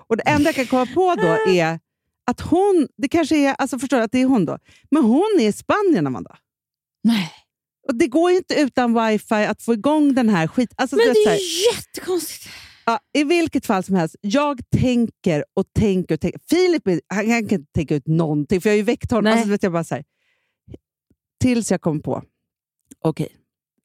[0.09, 1.81] Och det enda jag kan komma på då är
[2.26, 4.58] att hon, det kanske är, alltså förstår att det är hon då,
[4.90, 6.36] men hon är i Spanien Amanda.
[7.04, 7.32] Nej.
[7.88, 10.72] Och det går ju inte utan wifi att få igång den här skit.
[10.76, 12.48] Alltså, Men det är här, jättekonstigt.
[12.84, 16.40] ja, I vilket fall som helst, jag tänker och tänker och tänker.
[16.50, 19.32] Filip han, han kan inte tänka ut någonting, för jag har ju väckt honom.
[19.32, 20.04] Alltså, vet, jag bara så här,
[21.40, 22.22] tills jag kom på,
[23.04, 23.28] okej,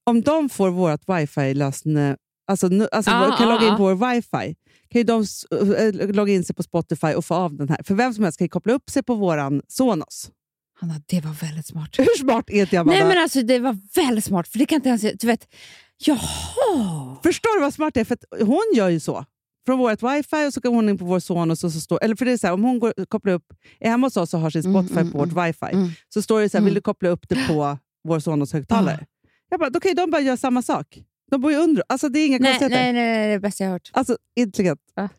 [0.04, 3.78] om de får vårt wifi-lösen, alltså, alltså Ja, kan ja, logga in ja.
[3.78, 4.56] på vår wifi,
[4.92, 7.84] kan ju de s- äh, logga in sig på Spotify och få av den här.
[7.84, 10.32] För vem som helst kan ju koppla upp sig på våran Sonos.
[10.80, 11.90] Hanna, det var väldigt smart.
[12.00, 13.00] Hur smart är det, Amanda?
[13.00, 15.02] Nej, men alltså, det var väldigt smart, för det kan inte ens...
[15.02, 15.48] Du vet,
[16.06, 17.18] jaha!
[17.24, 18.06] Förstår du vad smart det är?
[18.06, 19.26] För hon gör ju så.
[19.66, 22.04] Från vårt wifi och så går hon in på vår Sonos och så står...
[22.04, 23.46] Eller för det är så här, om hon går, kopplar upp...
[23.80, 25.90] Är hemma hos oss och har sin Mm, Spotify mm, på vårt wifi mm.
[26.14, 26.66] så står det så här, Mm.
[26.66, 27.78] vill du koppla upp det på
[28.08, 29.06] vår Sonos högtalare?
[29.50, 31.04] Jag bara, då kan ju de bara göra samma sak.
[31.32, 31.84] De bor ju under.
[31.90, 32.84] Alltså det är inga Nej, konstigheter.
[32.84, 33.90] nej, nej, nej, det är det bästa jag har hört.
[33.94, 34.82] Alltså intelligent.
[34.96, 35.10] Ja.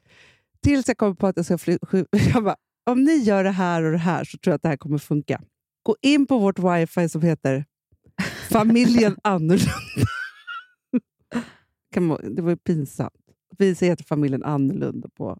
[0.62, 2.57] Tills jag kommer på att jag ska fly, sky- Jag bara,
[2.90, 4.98] om ni gör det här och det här så tror jag att det här kommer
[4.98, 5.42] funka.
[5.83, 7.64] Gå in på vårt wifi som heter
[8.51, 9.72] Familjen Annorlunda.
[12.35, 13.12] Det var ju pinsamt.
[13.59, 15.38] Vi heter Familjen Annorlunda på...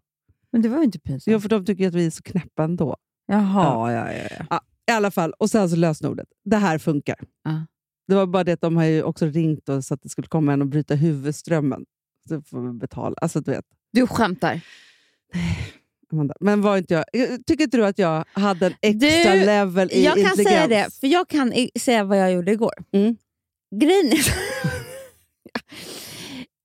[0.51, 1.33] Men det var ju inte pinsamt.
[1.33, 2.97] Jo, för de tycker att vi är så knäppa ändå.
[3.27, 4.61] Jaha, ja, ja, ja.
[4.87, 6.27] I alla fall, och sen så lösenordet.
[6.45, 7.15] Det här funkar.
[7.43, 7.65] Ja.
[8.07, 10.27] Det var bara det att de har ju också ringt och så att det skulle
[10.27, 11.85] komma en och bryta huvudströmmen.
[12.29, 13.15] Så får vi betala.
[13.21, 13.65] Alltså, du vet.
[13.91, 14.61] Du skämtar.
[16.11, 16.35] Amanda.
[16.39, 17.05] Men var inte jag...
[17.45, 20.49] Tycker inte du att jag hade en extra Du, level i Jag kan intelligens?
[20.49, 22.73] säga det, för jag kan säga vad jag gjorde igår.
[22.91, 23.17] Mm.
[23.75, 24.25] Grejen är...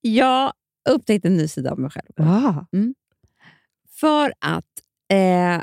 [0.01, 0.53] jag
[0.91, 2.13] upptäckte en ny sida av mig själv.
[2.17, 2.65] Ah.
[4.01, 4.65] För att
[5.13, 5.63] eh,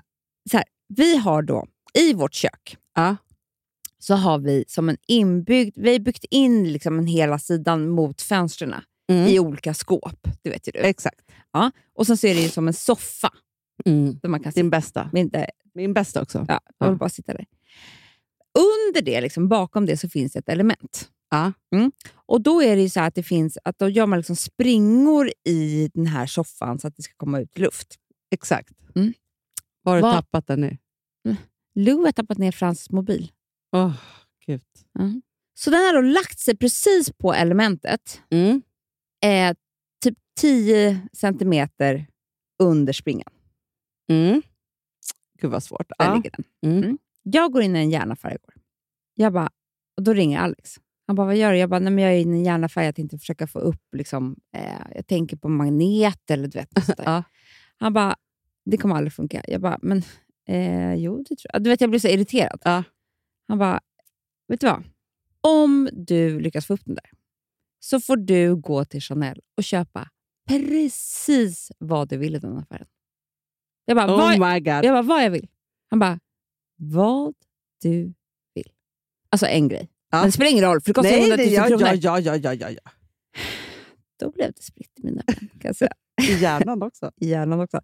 [0.51, 3.15] så här, vi har då i vårt kök Ja.
[3.99, 8.21] Så har vi som en inbyggd, vi har byggt in liksom en hela sidan mot
[8.21, 8.73] fönstren
[9.09, 9.27] Mm.
[9.27, 10.27] i olika skåp.
[10.41, 10.79] Det vet ju du.
[10.79, 11.21] Exakt.
[11.95, 13.29] Och sen så är det ju som en soffa
[14.21, 14.51] där man kan.
[14.55, 15.09] Din bästa.
[15.13, 16.45] Men inte, Min bästa också.
[16.47, 17.45] ja, jag vill bara sitta där.
[18.57, 21.09] Under det, liksom, bakom det, så finns det ett element.
[21.29, 21.51] Ja.
[21.75, 21.91] Mm.
[22.15, 25.91] Och då är det så att det finns, att då gör man liksom springor i
[25.93, 27.95] den här soffan så att det ska komma ut luft.
[28.31, 28.69] Exakt.
[28.95, 29.13] Mm.
[29.81, 30.77] Var har du Vad- tappat den nu?
[31.75, 33.31] Lou har tappat ner Frans mobil.
[33.71, 33.93] Åh,
[34.45, 34.61] gud.
[35.57, 38.61] Så den har då lagt sig precis på elementet, Mm.
[39.25, 39.55] eh,
[40.03, 42.05] typ 10 centimeter
[42.63, 43.33] under springan.
[44.11, 44.41] Mm.
[45.41, 45.89] Gud vad svårt.
[45.89, 46.15] Där Ja.
[46.15, 46.71] ligger den.
[46.71, 46.83] Mm.
[46.83, 46.97] Mm.
[47.23, 48.53] Jag går in i en hjärnaffär igår.
[49.15, 49.49] Jag bara,
[49.97, 50.75] och då ringer Alex.
[51.07, 51.57] Han bara, vad gör du?
[51.57, 52.83] Jag bara, nej, men jag är inne i en hjärnaffär.
[52.83, 56.69] Jag tänkte försöka få upp, liksom, eh, jag tänker på magnet eller du vet.
[57.05, 57.23] Ja.
[57.77, 58.15] Han bara,
[58.65, 59.43] det kommer aldrig funka.
[59.47, 60.03] Jag bara, men
[60.47, 61.63] eh, jo, det tror jag.
[61.63, 62.61] Du vet, jag blir så irriterad.
[62.63, 62.83] Ja.
[63.47, 63.79] Han bara,
[64.47, 64.83] vet du vad?
[65.41, 67.09] Om du lyckas få upp den där
[67.79, 70.09] så får du gå till Chanel och köpa
[70.47, 72.87] precis vad du vill i den affären.
[73.85, 74.85] Jag bara, Oh vad, my god.
[74.85, 75.47] jag bara, vad jag vill.
[75.89, 76.19] Han bara,
[76.75, 77.33] vad
[77.81, 78.13] du
[78.55, 78.71] vill.
[79.29, 79.89] Alltså en grej.
[80.11, 80.17] Ja.
[80.17, 81.81] Men det spelar ingen roll, för det kostar Nej, 100 000 nej, ja, kronor.
[81.81, 82.91] ja, ja, ja, ja, ja, ja.
[84.19, 85.91] Då blev det spritt i mina ben, kan jag säga.
[86.29, 87.11] I hjärnan också.
[87.21, 87.81] I hjärnan också.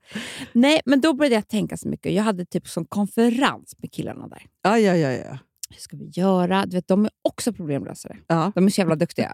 [0.54, 2.14] Nej, men då började jag tänka så mycket.
[2.14, 4.46] Jag hade typ som konferens med killarna där.
[4.62, 5.12] Ja, ja, ja.
[5.12, 5.38] ja.
[5.72, 6.66] Hur ska vi göra?
[6.66, 8.18] Du vet, de är också problemlösare.
[8.28, 8.52] ja.
[8.56, 9.34] De är så jävla duktiga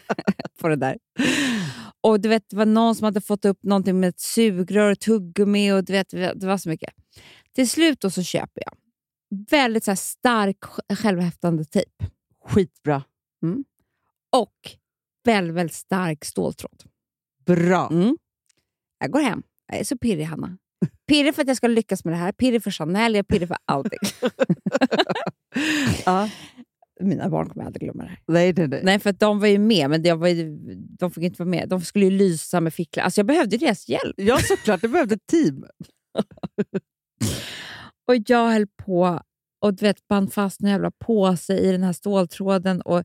[0.60, 0.98] på det där.
[2.00, 5.00] Och du vet, Det var någon som hade fått upp någonting med ett sugrör och
[5.00, 5.72] tuggummi.
[5.72, 6.90] Och du vet, det var så mycket.
[7.54, 8.72] Till slut då så köper jag
[9.50, 11.90] väldigt så stark sj- självhäftande tejp
[12.44, 13.02] Skitbra.
[14.36, 14.54] och
[15.24, 16.82] väldigt, väldigt stark ståltråd.
[17.46, 17.88] Bra.
[17.92, 18.16] Mm.
[18.98, 19.42] Jag går hem.
[19.66, 20.58] Jag är så pirrig, Hanna.
[21.08, 22.32] Pirrig för att jag ska lyckas med det här.
[22.32, 23.14] Pirrig för Chanel.
[23.14, 23.98] Jag är pirrig för allting.
[26.04, 26.30] Ja.
[27.00, 28.18] Mina barn kommer aldrig glömma det här.
[28.26, 28.80] Nej, nej, nej.
[28.84, 31.68] Nej, för de var ju med, men jag var ju, de fick inte vara med.
[31.68, 33.04] De skulle ju lysa med ficklar.
[33.04, 34.14] Alltså jag behövde deras hjälp.
[34.16, 34.80] Ja, såklart.
[34.80, 35.64] Det behövde ett team.
[38.08, 39.20] Och jag höll på
[39.60, 42.96] och du vet, band fast en jävla påse i den här ståltråden och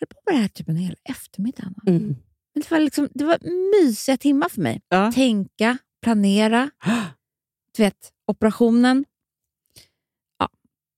[0.00, 1.74] höll på med det här typ en hel eftermiddag.
[1.86, 2.16] Mm.
[2.54, 4.80] Men det var, liksom, det var mysiga timmar för mig.
[4.88, 5.12] Ja.
[5.12, 6.70] Tänka, planera,
[7.76, 9.04] du vet, operationen.
[10.38, 10.48] Ja,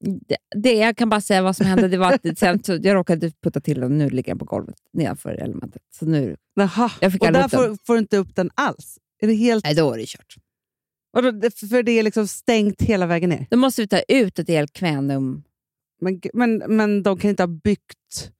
[0.00, 1.88] det, det, jag kan bara säga vad som hände.
[1.88, 4.44] Det var att sen, så jag råkade putta till den och nu ligger den på
[4.44, 5.82] golvet nedanför elementet.
[5.90, 6.90] Så nu, Jaha.
[7.00, 8.98] Jag fick Och där får, får du inte upp den alls?
[9.22, 9.64] Är det helt...
[9.64, 10.36] nej, då är det kört.
[11.12, 13.46] Och då, för det är liksom stängt hela vägen ner?
[13.50, 15.42] Då måste vi ta ut ett helt kvänum.
[16.00, 18.30] Men, men, men de kan inte ha byggt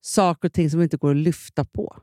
[0.00, 1.96] saker och ting som inte går att lyfta på.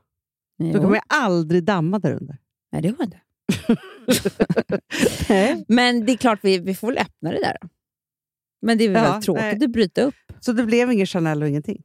[0.58, 0.72] Då Jo.
[0.72, 2.38] kan man ju aldrig damma där under.
[2.72, 3.20] Nej, det går inte.
[5.68, 7.56] Men det är klart, vi, vi får väl öppna det där.
[7.60, 7.68] Då.
[8.62, 9.64] Men det är väl Ja, tråkigt nej.
[9.64, 10.14] att bryta upp.
[10.40, 11.82] Så det blev ingen Chanel och ingenting?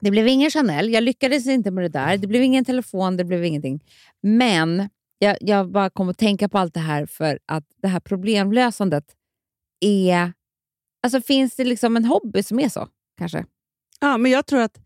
[0.00, 0.92] Det blev ingen Chanel.
[0.92, 2.16] Jag lyckades inte med det där.
[2.16, 3.80] Det blev ingen telefon, det blev ingenting.
[4.22, 8.00] Men jag, jag bara kom att tänka på allt det här för att det här
[8.00, 9.04] problemlösandet
[9.80, 10.32] är...
[11.02, 13.44] Alltså finns det liksom en hobby som är så, kanske?
[14.00, 14.78] Ja, men jag tror att...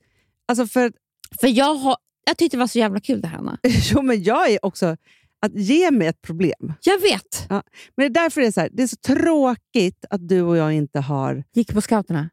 [0.48, 0.92] Alltså för,
[1.40, 3.58] För jag, har, jag tyckte det var så jävla kul det här, Anna.
[3.92, 4.96] jo, men jag är också...
[5.44, 6.72] Att ge mig ett problem.
[6.84, 7.46] Jag vet!
[7.48, 7.62] Men
[7.96, 10.72] det är därför det är så här, det är så tråkigt att du och jag
[10.72, 11.44] inte har...
[11.54, 12.30] Gick på scouterna.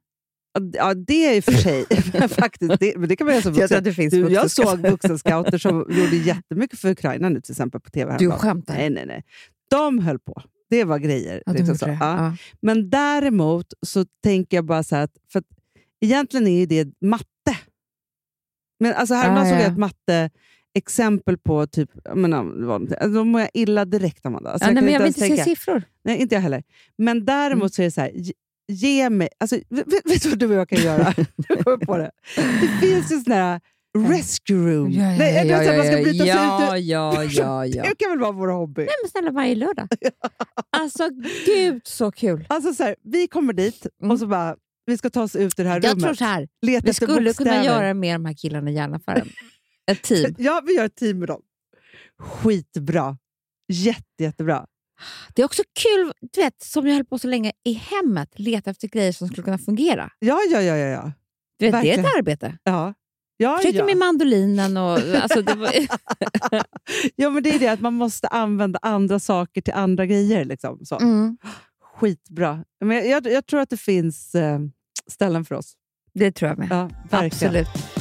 [0.74, 1.86] Ja, det är i och för sig
[2.30, 2.80] faktiskt...
[2.80, 3.78] Det, men det kan man göra som Jag vuxen.
[3.78, 7.82] att det finns Du, jag såg vuxenscouter som gjorde jättemycket för Ukraina nu till exempel
[7.82, 8.16] på tv.
[8.20, 8.74] Du skämtar?
[8.74, 9.24] Nej, nej, nej.
[9.70, 10.42] De höll på.
[10.70, 11.44] Det var grejer.
[11.46, 11.88] Ja, liksom så.
[11.88, 11.98] Ja.
[12.00, 12.36] Ja.
[12.62, 15.46] Men däremot så tänker jag bara så här att, för att
[16.02, 17.58] egentligen är ju det matte.
[18.80, 19.62] Men alltså häromdagen Ah, såg ja.
[19.64, 19.78] jag ett
[20.76, 22.72] matte-exempel på typ, jag menar?
[22.74, 24.50] Alltså, då mår jag illa direkt Amanda.
[24.50, 25.44] Alltså, Ja, nej, kan men jag vill inte se tänka.
[25.44, 25.84] siffror.
[26.04, 26.64] Nej, inte jag heller.
[26.98, 27.70] Men däremot Mm.
[27.70, 28.12] så är det så här,
[28.68, 29.30] ge, mig...
[29.40, 31.14] Alltså, vet, vet du vad du och jag kan göra?
[31.66, 32.12] Jag på det.
[32.36, 33.62] Det finns ju såna här
[34.10, 34.92] rescue room.
[34.92, 36.84] Nej, man ska bryta sig ja, ut.
[36.84, 37.84] ja, ja, ja.
[37.84, 38.82] Det kan väl vara vår hobby?
[38.82, 39.88] Nej, men snälla, varje lördag.
[40.78, 41.10] Alltså,
[41.46, 42.46] gud så kul.
[42.50, 44.12] Alltså så här, vi kommer dit Mm.
[44.12, 44.56] och så bara,
[44.86, 46.04] vi ska ta oss ut ur det här Jag rummet.
[46.04, 47.64] tror så här, Leta vi skulle kunna bokstäver.
[47.64, 49.30] göra med de här killarna i järnaffären.
[49.92, 50.36] Ett team.
[50.40, 51.42] Ja, vi gör ett team med dem.
[52.20, 53.18] Skitbra.
[53.68, 54.66] Jätte, jättebra.
[55.36, 58.70] Det är också kul, du vet, som jag höll på så länge i hemmet, leta
[58.70, 60.12] efter grejer som skulle kunna fungera.
[60.20, 60.78] Ja, ja, ja.
[60.78, 61.12] ja, ja.
[61.60, 62.00] Du vet, det är Verkligen.
[62.00, 62.58] ett arbete.
[62.64, 62.94] ja.
[63.38, 63.86] ja, Försökte ja.
[63.86, 64.98] med mandolinen och...
[65.00, 65.72] Alltså, det var,
[67.16, 70.46] ja, men det är det att man måste använda andra saker till andra grejer.
[70.46, 70.86] Liksom.
[70.86, 71.00] Så.
[71.00, 71.38] mm,
[71.94, 72.64] Skitbra.
[72.86, 74.60] Men jag, jag, jag tror att det finns eh,
[75.08, 75.74] ställen för oss.
[76.14, 76.68] det tror jag med.
[76.72, 77.56] Ja, verkligen.
[77.56, 78.01] Absolut.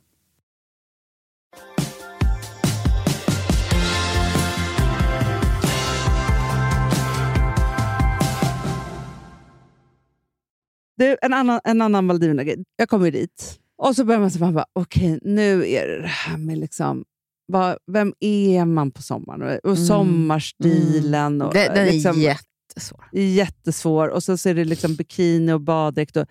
[11.01, 12.63] Det, en annan, en annan Maldiverna-grej.
[12.77, 16.57] Jag kommer dit och så börjar man säga, okej nu är det det här med
[16.57, 17.03] liksom,
[17.45, 19.59] vad, vem är man på sommaren?
[19.63, 21.41] Och sommarstilen.
[21.41, 23.05] Och, Den, den är liksom, jättesvår.
[23.11, 24.07] jättesvår.
[24.07, 26.17] Och så, är det liksom bikini och baddräkt.
[26.17, 26.25] Och,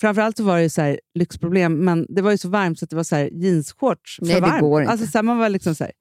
[0.00, 2.90] framförallt så var det så här, lyxproblem, men det var ju så varmt så att
[2.90, 4.60] det var så här, jeansshorts för Nej, det varmt.
[4.60, 4.92] går inte.
[4.92, 5.92] Alltså, så här, man var liksom så här,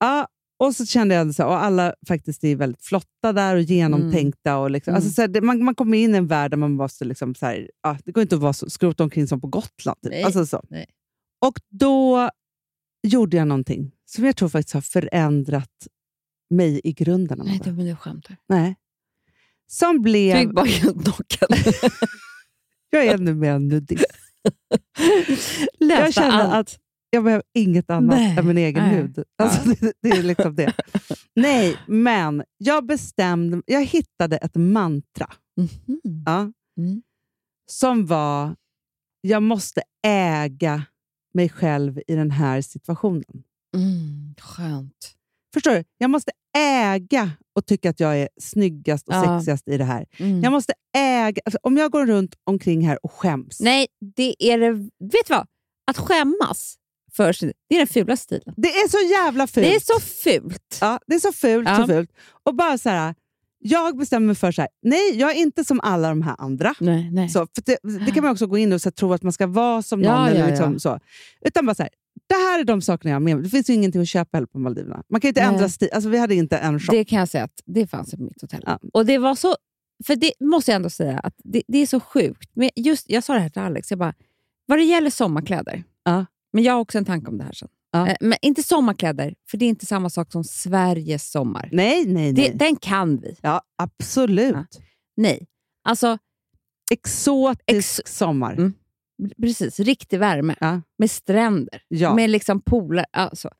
[0.00, 3.62] ja, och så kände jag så här, och alla faktiskt är väldigt flotta där och
[3.62, 4.56] genomtänkta.
[4.58, 4.96] Och liksom, Mm.
[4.96, 7.34] alltså, så här, det, man, man kommer in i en värld där man måste liksom,
[7.34, 9.98] så här, ja, det går inte att vara så, skrota omkring som på Gotland.
[10.02, 10.10] Typ.
[10.12, 10.62] Nej, Alltså, så.
[10.70, 10.86] nej.
[11.46, 12.30] Och då
[13.02, 15.86] gjorde jag någonting som jag tror faktiskt har förändrat
[16.50, 17.40] mig i grunden.
[17.44, 18.36] Nej, du, men du skämtar.
[18.48, 18.76] Nej.
[19.70, 20.36] Som blev...
[20.36, 21.48] Är bara helt knockad.
[22.90, 24.04] Jag är ännu mer nudist.
[25.78, 26.54] Jag känner allt.
[26.54, 26.78] att
[27.16, 28.38] jag behöver inget annat Nej.
[28.38, 28.94] än min egen Nej.
[28.96, 29.24] hud.
[29.38, 30.72] Alltså, det, det är liksom det.
[31.34, 33.62] Nej, men jag bestämde...
[33.66, 36.00] Jag hittade ett mantra Mhm.
[36.26, 37.02] ja, Mm.
[37.70, 38.56] som var
[39.20, 40.82] jag måste äga
[41.34, 43.42] mig själv i den här situationen.
[43.76, 45.14] Mm, skönt.
[45.54, 45.84] Förstår du?
[45.98, 49.24] Jag måste äga och tycka att jag är snyggast och Ja.
[49.40, 50.06] sexigast i det här.
[50.18, 50.42] Mm.
[50.42, 51.42] Jag måste äga...
[51.44, 53.60] Alltså, om jag går runt omkring här och skäms.
[53.60, 54.72] Nej, det är det...
[54.98, 55.46] Vet du vad?
[55.90, 56.76] Att skämmas
[57.16, 58.54] för sin, det är den fula stilen.
[58.56, 59.66] Det är så jävla fult.
[59.66, 60.78] Det är så fult.
[60.80, 61.76] Ja, det är så fult, Ja.
[61.76, 62.10] så fult.
[62.42, 63.14] Och bara så här,
[63.58, 66.74] jag bestämmer mig för så här, nej, jag är inte som alla de här andra.
[66.80, 67.28] Nej, nej.
[67.28, 69.32] Så, för det, det kan man också gå in och så här, tro att man
[69.32, 70.12] ska vara som någon.
[70.12, 70.78] Ja, eller ja, liksom.
[70.80, 71.00] Så.
[71.40, 71.90] Utan bara så här,
[72.28, 73.44] det här är de sakerna jag har med mig.
[73.44, 75.02] Det finns ju ingenting att köpa heller på Maldiverna.
[75.10, 75.54] Man kan inte Nej.
[75.54, 75.88] ändra stil.
[75.92, 76.92] Alltså, vi hade inte en shop.
[76.92, 78.62] Det kan jag säga att det fanns på mitt hotell.
[78.66, 78.78] Ja.
[78.92, 79.56] Och det var så...
[80.06, 82.50] För det måste jag ändå säga, att det, det är så sjukt.
[82.54, 84.14] Men just, jag sa det här till Alex, jag bara,
[84.66, 86.26] vad det gäller sommarkläder, Ja.
[86.52, 87.68] Men jag har också en tanke om det här sen.
[87.90, 88.08] Ja.
[88.08, 91.68] Eh, Men inte sommarkläder, för det är inte samma sak som Sveriges sommar.
[91.72, 92.52] Nej, nej, Det, nej.
[92.54, 93.36] den kan vi.
[93.42, 94.54] Ja, absolut.
[94.54, 94.64] Ja.
[95.16, 95.46] Nej.
[95.84, 96.18] Alltså,
[96.90, 98.52] Exotisk Ex- sommar.
[98.52, 98.72] Mm.
[99.40, 99.80] precis.
[99.80, 100.54] Riktig värme.
[100.60, 100.80] Ja.
[100.98, 101.82] Med stränder.
[102.14, 103.04] Med liksom pooler.
[103.10, 103.50] Alltså.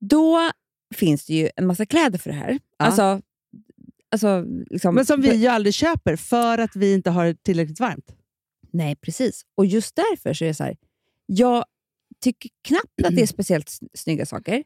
[0.00, 0.50] Då
[0.94, 2.58] finns det ju en massa kläder för det här.
[2.76, 3.20] Alltså,
[4.10, 7.80] Alltså, liksom, Men som vi ju aldrig köper för att vi inte har det tillräckligt
[7.80, 8.16] varmt.
[8.72, 9.42] Nej, precis.
[9.54, 10.76] Och just därför så är det så här,
[11.26, 11.64] jag
[12.20, 14.64] tycker knappt att det är speciellt sn- snygga saker.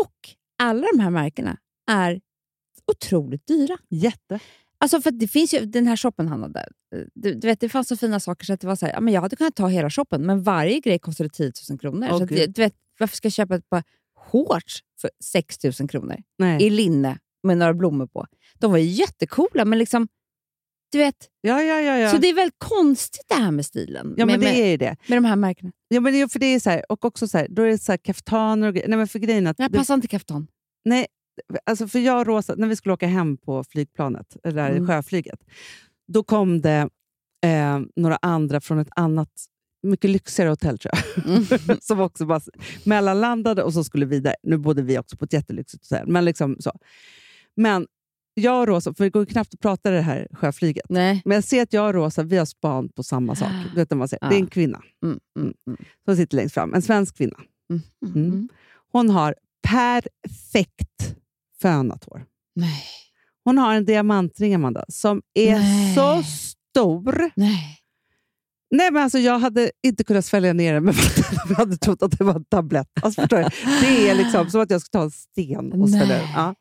[0.00, 0.14] Och
[0.62, 1.56] alla de här märkena
[1.90, 2.20] är
[2.92, 3.78] otroligt dyra.
[3.88, 4.40] Jätte.
[4.78, 6.60] Alltså för det finns ju den här shoppen han hade.
[6.60, 8.92] eh, Du, du vet, det fanns så fina saker så att det var så här,
[8.92, 12.08] ja, men jag hade kunnat ta hela shoppen, men varje grej kostade 10 000 kronor.
[12.10, 13.82] Åh, så att, du vet, varför ska jag köpa ett par
[14.16, 16.62] shorts för 6 000 kronor Nej.
[16.66, 18.26] i linne med några blommor på?
[18.58, 20.08] De var ju jättecoola, men liksom,
[20.92, 21.98] du vet, Ja, ja, ja.
[21.98, 22.10] ja.
[22.10, 24.14] så det är väldigt konstigt det här med stilen.
[24.16, 24.96] ja, men med, det är ju det.
[25.06, 25.72] med de här märkena.
[25.88, 27.78] Ja, men det för det är så här, och också så här, då är det
[27.78, 28.74] så här kaftaner och.
[28.74, 29.56] Nej, men för grejen att...
[29.56, 30.46] Det- passar inte kaftan.
[30.84, 31.06] Nej,
[31.66, 34.86] alltså för jag och Rosa, när vi skulle åka hem på flygplanet, eller Mm.
[34.86, 35.40] sjöflyget,
[36.12, 36.88] då kom det
[37.46, 39.30] eh, några andra från ett annat,
[39.82, 41.44] mycket lyxigare hotell tror jag, Mm.
[41.80, 42.40] som också bara
[42.84, 44.34] mellanlandade och så skulle vidare.
[44.42, 46.72] Nu bodde vi också på ett jättelyxigt hotell, men liksom så.
[47.56, 47.86] Men
[48.40, 51.22] jag och Rosa, för det går knappt att prata det här sjöflyget, Nej.
[51.24, 53.48] men jag ser att jag och Rosa, vi har span på samma sak.
[53.74, 54.28] Du vet, man säger.
[54.28, 54.50] Det är en Ja.
[54.50, 57.36] kvinna Mm, mm, mm, som sitter längst fram, en svensk kvinna.
[57.70, 58.32] mm, mm, Mm.
[58.34, 58.48] mm.
[58.92, 59.34] Hon har
[59.68, 61.14] perfekt
[61.62, 62.24] fönat hår.
[62.54, 62.82] Nej.
[63.44, 65.94] Hon har en diamantring, Amanda, som är Nej.
[65.94, 67.30] så stor.
[67.34, 67.76] Nej.
[68.70, 71.24] Nej, men alltså, jag hade inte kunnat svälja ner den med vatten.
[71.48, 72.88] Jag hade trott att det var en tablett.
[73.02, 73.26] Alltså?
[73.26, 76.28] Det är liksom som att jag ska ta en sten och svälja den.
[76.34, 76.54] Ja.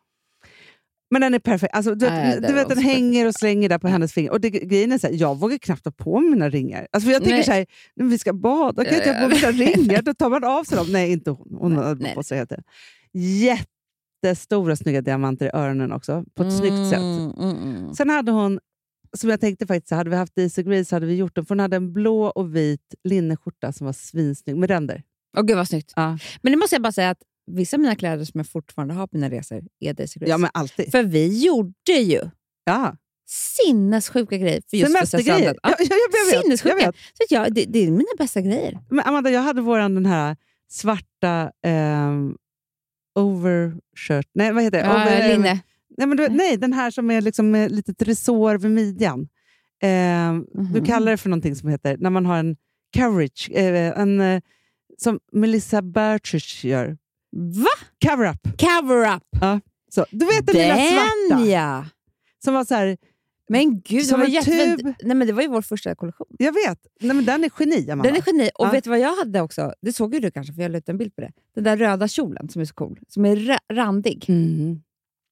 [1.12, 1.76] Men den är perfekt.
[1.76, 4.32] Alltså, du, Nej, du den vet, den hänger och slänger där på hennes finger.
[4.32, 6.88] Och det, grejen är så här, jag vågar knappt ha på mina ringar.
[6.92, 7.44] Alltså, jag tänker Nej.
[7.44, 10.02] så här, "Men vi ska bada, kan jag ha på mina ringar?
[10.02, 10.88] Då tar man av sig dem.
[10.92, 11.58] Nej, inte hon.
[11.60, 12.64] Hon hade på sig hela tiden.
[14.24, 17.00] Jättestora snygga diamanter i öronen också, på ett snyggt sätt.
[17.00, 17.94] Mm, mm, mm.
[17.94, 18.60] Sen hade hon,
[19.18, 21.46] som jag tänkte faktiskt, hade vi haft Daisy Gray så hade vi gjort den.
[21.46, 25.04] För hon hade en blå och vit linneskjorta som var svinsnygg med ränder.
[25.38, 25.94] Åh gud vad snyggt.
[25.96, 26.18] Ja.
[26.42, 29.08] Men det måste jag bara säga att vissa av mina kläder som jag fortfarande har
[29.08, 30.30] på mina resor är Daisy Grace.
[30.32, 30.92] Ja, men alltid.
[30.92, 32.22] För vi gjorde ju
[32.66, 32.96] Ja.
[33.28, 35.58] sinnessjuka grejer för just Semestergrejer.
[35.64, 36.76] Ja, ja, jag vet, Sinnessjuka.
[36.80, 36.96] jag vet.
[36.96, 38.80] Så jag, det, det är mina bästa grejer.
[38.90, 40.38] Men Amanda, jag hade våran den här
[40.70, 42.36] svarta ehm,
[43.16, 44.28] overshirt.
[44.34, 44.90] Nej, vad heter det?
[44.90, 45.60] Over- Ja, linne.
[45.98, 49.28] Nej, men du, vet- nej, den här som är liksom med litet resår vid midjan.
[49.82, 50.86] Ehm, Du Mhm.
[50.86, 52.56] kallar det för någonting som heter, när man har en
[52.98, 54.42] coverage, eh, en, eh,
[54.98, 56.98] som Melissa Bertrush gör.
[57.32, 57.86] Va?
[58.10, 58.38] Cover-up.
[58.60, 59.24] Cover up!
[59.92, 61.36] Så, du vet den, lilla svarta?
[61.36, 61.86] Den ja!
[62.44, 62.98] Som var så här,
[63.50, 64.94] Men gud, Som det var, en tub.
[65.04, 66.28] Nej, men det var ju vår första kollektion.
[66.40, 66.80] jag vet.
[67.02, 68.12] Nej, men den är geni, Amanda.
[68.12, 68.50] Den är geni.
[68.56, 68.72] Och Ja.
[68.72, 69.74] vet du vad jag hade också?
[69.82, 71.32] Det såg ju du kanske, för jag la ut en bild på det.
[71.56, 73.00] Den där röda kjolen som är så cool.
[73.08, 74.26] Som är ra- randig.
[74.28, 74.82] Mm.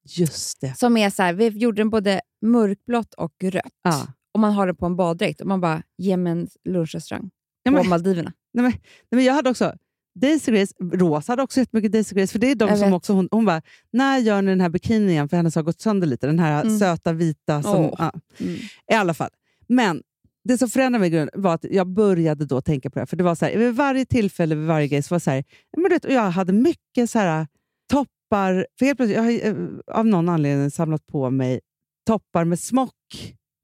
[0.09, 0.77] Just det.
[0.77, 3.71] Som är så här, vi gjorde den både mörkblått och rött.
[3.83, 4.07] Ja.
[4.33, 7.29] Och man har den på en baddräkt och man bara, ge mig en lunchrestaurang
[7.63, 8.33] Ja, på men- Maldiverna.
[8.53, 8.81] Nej,
[9.11, 9.73] men jag hade också
[10.19, 12.95] Daisy Grace, Rosa hade också jättemycket Daisy Grace, för det är de Jag som vet.
[12.95, 13.61] också, hon, hon bara,
[13.91, 15.29] när gör ni den här bikinin igen?
[15.29, 16.79] För hennes har gått sönder lite, den här Mm.
[16.79, 17.63] söta vita.
[17.63, 17.95] Som, Åh.
[17.97, 18.55] ja, Mm.
[18.91, 19.29] I alla fall.
[19.67, 20.01] Men
[20.43, 23.05] det som förändrade mig var att jag började då tänka på det här.
[23.05, 25.43] För det var så här, vid varje tillfälle, vid varje grej, så var så här,
[25.77, 27.47] men du vet, och jag hade mycket så här,
[27.91, 28.67] toppar.
[28.79, 29.55] För helt plötsligt, jag har eh,
[29.97, 31.59] av någon anledning samlat på mig
[32.07, 32.93] toppar med smock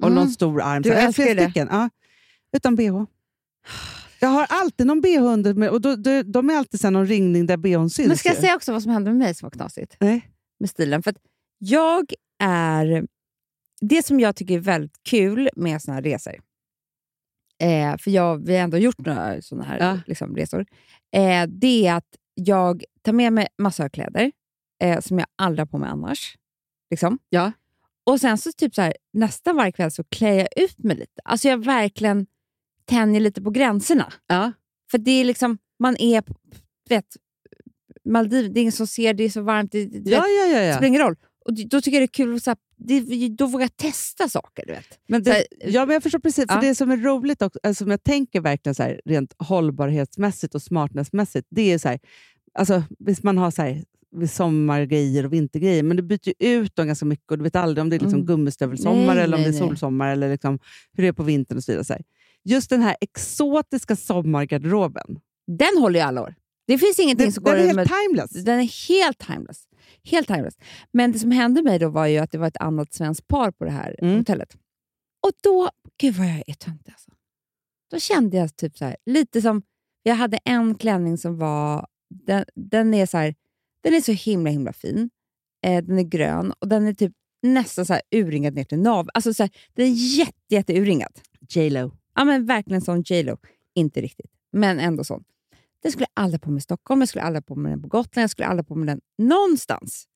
[0.04, 0.16] och Mm.
[0.16, 0.82] någon stor arm.
[0.82, 1.44] Du Så har älskar det.
[1.44, 1.68] stycken.
[1.72, 1.90] Ja,
[2.58, 3.04] utan bh.
[4.24, 7.58] Jag har alltid någon bh med, och då, då, de är alltid någon ringning där
[7.58, 8.08] bhn syns.
[8.08, 8.42] Men ska jag ju.
[8.42, 9.98] säga också vad som hände med mig som var knasigt?
[10.00, 10.30] Nej.
[10.60, 11.04] Med stilen.
[11.04, 11.18] För att
[11.58, 12.14] jag
[12.44, 13.08] är...
[13.82, 16.34] Det som jag tycker är väldigt kul med såna här resor,
[17.62, 20.00] eh, för jag, vi har ändå gjort några såna här Ja.
[20.08, 20.66] liksom, resor,
[21.16, 24.32] eh, det är att jag tar med mig massor av kläder
[24.84, 26.38] eh, som jag aldrig har på mig annars.
[26.90, 27.20] Liksom.
[27.30, 27.52] Ja.
[28.04, 31.22] Och sen så typ så här, nästan varje kväll så klär jag ut mig lite.
[31.24, 32.28] Alltså jag verkligen
[32.86, 34.14] tänjer lite på gränserna.
[34.28, 34.52] Ja.
[34.92, 36.24] För det är liksom, man är
[36.90, 37.06] vet,
[38.06, 40.58] Maldiv, det är ingen som ser, det är så varmt, det, det, Ja, vet, ja,
[40.58, 40.74] ja, ja.
[40.74, 41.16] spelar ingen roll.
[41.46, 44.30] Och då tycker jag det är kul, att så här, det, då vågar jag testa
[44.30, 44.66] saker.
[44.68, 45.00] Du vet.
[45.08, 46.46] Men det, ja, men jag förstår precis.
[46.48, 46.62] För ja.
[46.62, 50.62] Det som är roligt, också, alltså, som jag tänker verkligen så här, rent hållbarhetsmässigt och
[50.62, 52.00] smartnessmässigt, det är så här,
[52.54, 53.84] alltså, visst man har så här,
[54.32, 57.82] sommargrejer och vintergrejer, men du byter ju ut dem ganska mycket och du vet aldrig
[57.82, 58.26] om det är liksom Mm.
[58.26, 59.70] gummistövelsommar Nej, eller om nej, det är nej.
[59.70, 60.60] solsommar eller liksom
[60.94, 62.02] hur det är på vintern och så vidare.
[62.46, 66.36] Just den här exotiska sommargarderoben, Den håller ju alla år.
[66.68, 68.32] Det finns ingenting den, som den går är helt med, timeless.
[68.44, 69.64] Den är helt timeless.
[70.04, 70.58] Helt timeless.
[70.92, 73.52] Men det som hände mig då var ju att det var ett annat svenskt par
[73.52, 74.18] på det här Mm.
[74.18, 74.54] hotellet.
[75.28, 75.70] Och då,
[76.02, 77.12] gud vad jag är töntig alltså.
[77.92, 79.62] Då kände jag typ så här, lite som,
[80.04, 81.88] jag hade en klänning som var,
[82.26, 83.36] den, den är så här,
[83.84, 85.10] den är så himla himla fin.
[85.66, 89.10] Eh, den är grön och den är typ nästan så här urringad ner till nav.
[89.14, 91.20] Alltså så här, den är jätte, jätte urringad.
[91.50, 91.92] J Lo.
[92.16, 93.38] Ja, men verkligen som J Lo.
[93.76, 95.24] Inte riktigt, men ändå sån.
[95.84, 97.88] Den skulle jag aldrig på mig i Stockholm, jag skulle aldrig på mig den på
[97.88, 100.08] Gotland, jag skulle aldrig på mig den någonstans.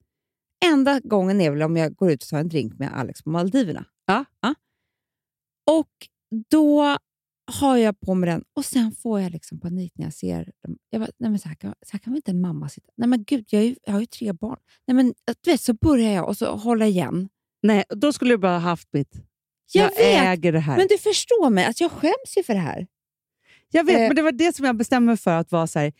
[0.65, 3.29] enda gången är väl om jag går ut och tar en drink med Alex på
[3.29, 3.85] Maldiverna.
[4.05, 4.25] Ja.
[5.71, 5.91] Och
[6.49, 6.97] då
[7.51, 10.77] har jag på mig den och sen får jag liksom panik när jag ser dem.
[10.89, 12.91] Jag bara, nej men så här, kan, så här kan väl inte en mamma sitta?
[12.97, 14.57] Nej men gud, jag, är ju, jag har ju tre barn.
[14.87, 17.29] Nej men du vet, så börjar jag och så hålla igen.
[17.63, 19.13] Nej, då skulle du bara ha haft mitt.
[19.71, 20.77] Jag, Jag, vet, äger det här.
[20.77, 21.65] men du förstår mig.
[21.65, 22.87] Alltså jag skäms ju för det här.
[23.71, 24.07] Jag vet, Eh.
[24.07, 25.93] men det var det som jag bestämde mig för att vara så här.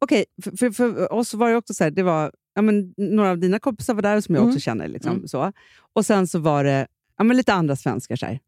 [0.00, 3.30] Okej, för, för, för oss var det också så här, det var, ja, men, några
[3.30, 4.50] av dina kompisar var där som jag Mm.
[4.54, 4.88] också känner.
[4.88, 5.28] Liksom, Mm.
[5.28, 5.52] så.
[5.92, 6.86] Och sen så var det
[7.16, 8.16] ja, men lite andra svenskar.
[8.16, 8.40] Så här.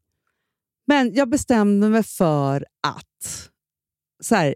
[0.87, 3.49] Men jag bestämde mig för att
[4.23, 4.55] så här,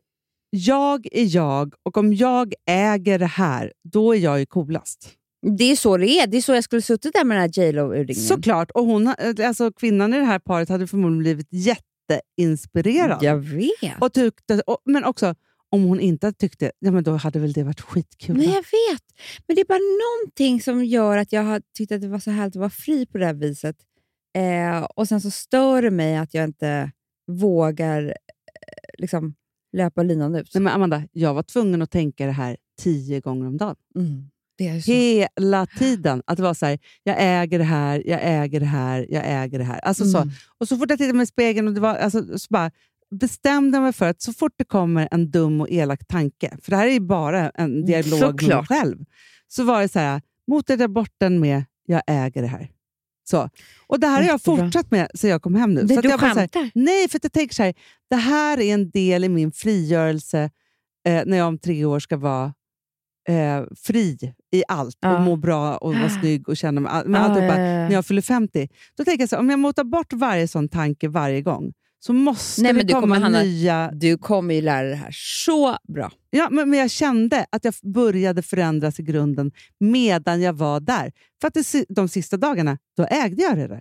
[0.49, 5.09] jag är jag och om jag äger det här, då är jag ju coolast.
[5.57, 6.27] Det är så det är.
[6.27, 8.27] Det är så jag skulle suttit där med den här J Lo-urringningen.
[8.27, 8.71] Såklart.
[8.71, 9.13] Och hon,
[9.45, 13.23] alltså, kvinnan i det här paret hade förmodligen blivit jätteinspirerad.
[13.23, 14.01] Jag vet.
[14.01, 15.36] Och tyckte, och, men också,
[15.69, 18.38] om hon inte hade tyckt det, ja, men då hade väl det varit skitkul.
[18.38, 19.03] Nej, jag vet.
[19.47, 22.32] Men det är bara någonting som gör att jag har tyckt att det var så
[22.32, 23.75] härligt att vara fri på det här viset.
[24.34, 26.91] Eh, och sen så stör det mig att jag inte
[27.27, 28.13] vågar eh,
[28.97, 29.36] liksom,
[29.77, 30.51] löpa linan ut.
[30.53, 33.75] Nej, men Amanda, jag var tvungen att tänka det här tio gånger om dagen.
[33.95, 34.91] Mm, det är så.
[34.91, 36.23] Hela tiden.
[36.25, 39.59] Att det var så här, jag äger det här, jag äger det här, jag äger
[39.59, 39.79] det här.
[39.79, 40.17] Alltså så.
[40.17, 40.29] Mm.
[40.57, 42.71] Och så fort jag tittade mig i spegeln och det var, alltså, så bara
[43.11, 46.71] bestämde jag mig för att så fort det kommer en dum och elak tanke, för
[46.71, 48.67] det här är ju bara en dialog med mig Såklart.
[48.67, 49.05] själv,
[49.47, 52.69] så var det så här, motade jag bort den med jag äger det här.
[53.32, 53.49] Så.
[53.88, 55.82] Och det här har jag fortsatt med sen jag kom hem nu.
[55.82, 56.71] Det, så du jag bara så här, skämtar?
[56.75, 57.73] Nej, för jag tänker så här,
[58.09, 60.49] det här är en del i min frigörelse
[61.07, 62.53] eh, när jag om tre år ska vara
[63.29, 65.15] eh, fri i allt Ja.
[65.17, 66.91] och må bra och vara snygg och känna mig...
[67.05, 67.55] Men Ah, ja, ja, ja.
[67.57, 70.69] När jag fyller 50, då tänker jag så här, om jag motar bort varje sån
[70.69, 71.73] tanke varje gång
[72.03, 73.91] så måste Nej, men det du komma Hanna- nya...
[73.93, 75.11] Du kommer ju lära dig det här
[75.45, 76.11] så bra.
[76.29, 81.11] Ja, men, men jag kände att jag började förändras i grunden medan jag var där.
[81.41, 83.79] För att det, de sista dagarna, då ägde jag det där.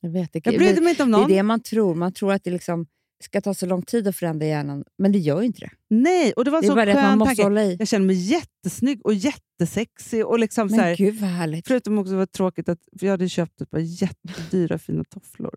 [0.00, 0.32] Jag vet.
[0.32, 1.30] Det, Jag brydde mig inte om det är någon.
[1.30, 1.94] det man tror.
[1.94, 2.86] Man tror att det liksom
[3.24, 5.70] ska ta så lång tid att förändra hjärnan, men det gör ju inte det.
[5.90, 7.60] Nej, och det var Det så bara att man skön måste tanke.
[7.62, 7.76] i.
[7.78, 10.26] Jag kände mig jättesnygg och jättesexig.
[10.26, 11.68] Och liksom så Men här, gud vad härligt.
[11.68, 15.54] Förutom också var det tråkigt att jag hade köpt ett par jättedyra fina tofflor.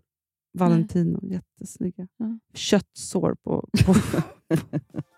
[0.58, 2.06] Valentino, jättesnygga.
[2.16, 2.38] Ja.
[2.54, 3.94] Köttsår på, på,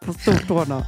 [0.05, 0.83] på stortårna.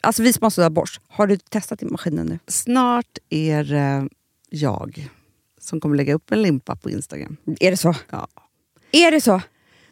[0.00, 1.00] Alltså vi sponsrar av Bosch.
[1.08, 2.38] Har du testat i maskinen nu?
[2.46, 4.08] Snart är det
[4.50, 5.10] jag
[5.60, 7.36] som kommer lägga upp en limpa på Instagram.
[7.60, 7.94] Är det så?
[8.10, 8.28] Ja.
[8.92, 9.40] Är det så?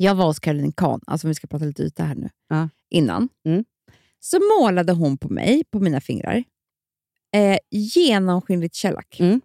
[0.00, 2.68] Jag var hos Caroline Kahn, alltså om vi ska prata lite yta här nu, Ja.
[2.90, 3.28] innan.
[3.46, 3.64] Mm.
[4.20, 6.44] Så målade hon på mig, på mina fingrar,
[7.34, 9.20] eh, genomskinligt shellack.
[9.20, 9.40] Mm.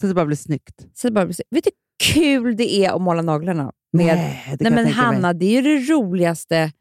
[0.00, 0.86] Så det bara blir snyggt.
[0.94, 3.72] Så det bara, blir så- vet du hur kul det är att måla naglarna?
[3.92, 4.92] Med, Nej, det Nej men tänka mig.
[4.92, 6.72] Hanna, det är ju det roligaste.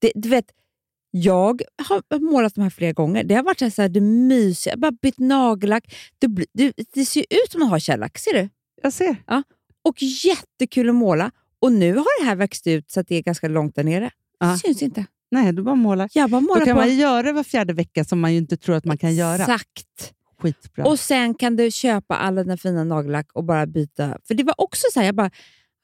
[0.00, 0.44] Det, du vet,
[1.10, 3.24] jag har målat de här flera gånger.
[3.24, 4.72] Det har varit så här, det mysiga.
[4.72, 5.94] Jag har bara bytt nagellack.
[6.18, 8.48] Det, det, det ser ut som att ha shellack, ser du?
[8.82, 9.16] Jag ser.
[9.84, 11.30] Och jättekul att måla.
[11.60, 14.10] Och nu har det här växt ut så att det är ganska långt där nere.
[14.40, 14.46] Ja.
[14.46, 15.06] Det syns inte.
[15.30, 16.10] Nej, du bara målar.
[16.14, 16.80] Jag bara Då målar kan på.
[16.80, 19.42] man göra det var fjärde vecka som man ju inte tror att man kan göra.
[19.42, 20.14] Exakt.
[20.38, 20.84] Skitbra.
[20.84, 24.18] Och sen kan du köpa alla dina fina nagellack och bara byta.
[24.24, 25.30] För det var också så här, jag bara,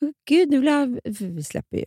[0.05, 0.99] "Åh, gud, nu vill jag...
[1.21, 1.85] Vi släpper ju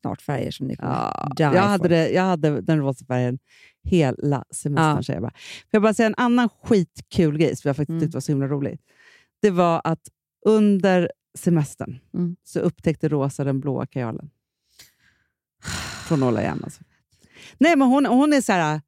[0.00, 3.38] snart färger som ni kommer Ja, die jag, hade det, jag hade den rosa färgen
[3.84, 5.02] hela semestern.
[5.08, 5.14] Ja.
[5.14, 5.30] jag bara.
[5.30, 8.00] Får jag bara säga en annan skitkul grej som jag faktiskt Mm.
[8.02, 8.78] tyckte var så himla rolig.
[9.42, 10.00] Det var att
[10.46, 12.36] under semestern Mm.
[12.44, 14.30] så upptäckte Rosa den blåa kajalen.
[16.08, 16.82] Från Ola igen alltså.
[17.58, 18.80] Nej, men hon, hon är så här...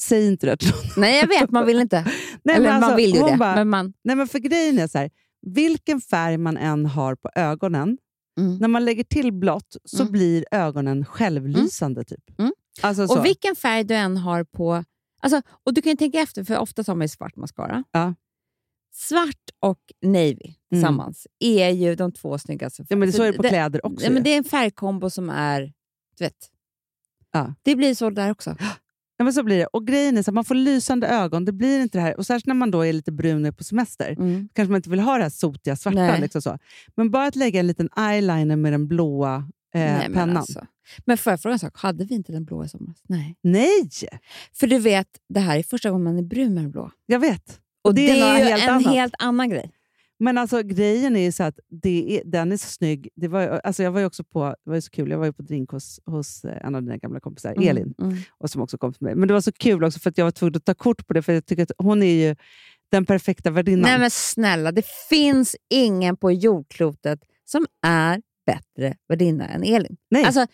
[0.00, 0.80] Säg inte det till någon.
[0.96, 1.50] Nej, jag vet.
[1.50, 2.02] Man vill inte.
[2.42, 3.36] Nej, Eller men alltså, man vill ju det.
[3.36, 5.10] Bara, men man, Nej, men för grejen är så här,
[5.46, 7.98] vilken färg man än har på ögonen,
[8.40, 8.56] Mm.
[8.56, 10.12] när man lägger till blått så Mm.
[10.12, 12.04] blir ögonen självlysande.
[12.04, 12.38] typ.
[12.40, 12.52] Mm.
[12.82, 13.18] Alltså så.
[13.18, 14.84] och vilken färg du än har på...
[15.22, 17.84] Alltså, och Du kan ju tänka efter, för ofta har man ju svart mascara.
[17.92, 18.14] Ja.
[18.92, 23.36] Svart och navy tillsammans är ju de två snyggaste ja, men det, så är det
[23.36, 24.04] på det, kläder också.
[24.04, 25.72] Ja, men det är en färgkombo som är...
[26.18, 26.50] Du vet.
[27.32, 27.54] Ja.
[27.62, 28.56] Det blir så där också.
[29.16, 29.66] Ja, men så blir det.
[29.66, 31.44] Och grejen är så att man får lysande ögon.
[31.44, 32.16] Det blir inte det här.
[32.16, 34.10] Och särskilt när man då är lite brun och är på semester.
[34.10, 34.48] Mm.
[34.52, 35.96] kanske man inte vill ha det här sotiga svarta.
[35.96, 36.20] Nej.
[36.20, 36.58] Liksom så.
[36.94, 40.36] Men bara att lägga en liten eyeliner med den blåa Nej, men, pennan.
[40.36, 40.66] alltså.
[41.04, 41.72] men får jag fråga en sak?
[41.78, 43.02] Hade vi inte den blå i somras?
[43.08, 43.36] Nej.
[43.42, 43.88] Nej,
[44.52, 46.90] För du vet, det här är första gången man är brun med den blå.
[47.06, 47.60] jag vet.
[47.82, 48.86] Och det, är, något ju helt en annat.
[48.94, 49.70] helt annan grej.
[50.22, 53.08] Men alltså grejen är ju så att det är, den är så snygg.
[53.16, 55.32] Det var, alltså jag var ju också på, det var så kul, jag var ju
[55.32, 58.16] på drink hos, hos eh, en av dina gamla kompisar, Elin, Mm.
[58.38, 59.14] och som också kom till mig.
[59.14, 61.14] Men det var så kul också för att jag var tvungen att ta kort på
[61.14, 62.36] det, för jag tycker att hon är ju
[62.90, 63.82] den perfekta värdinnan.
[63.90, 69.96] Nej men snälla, det finns ingen på jordklotet som är bättre värdinna än Elin.
[70.10, 70.24] Nej.
[70.24, 70.46] Alltså,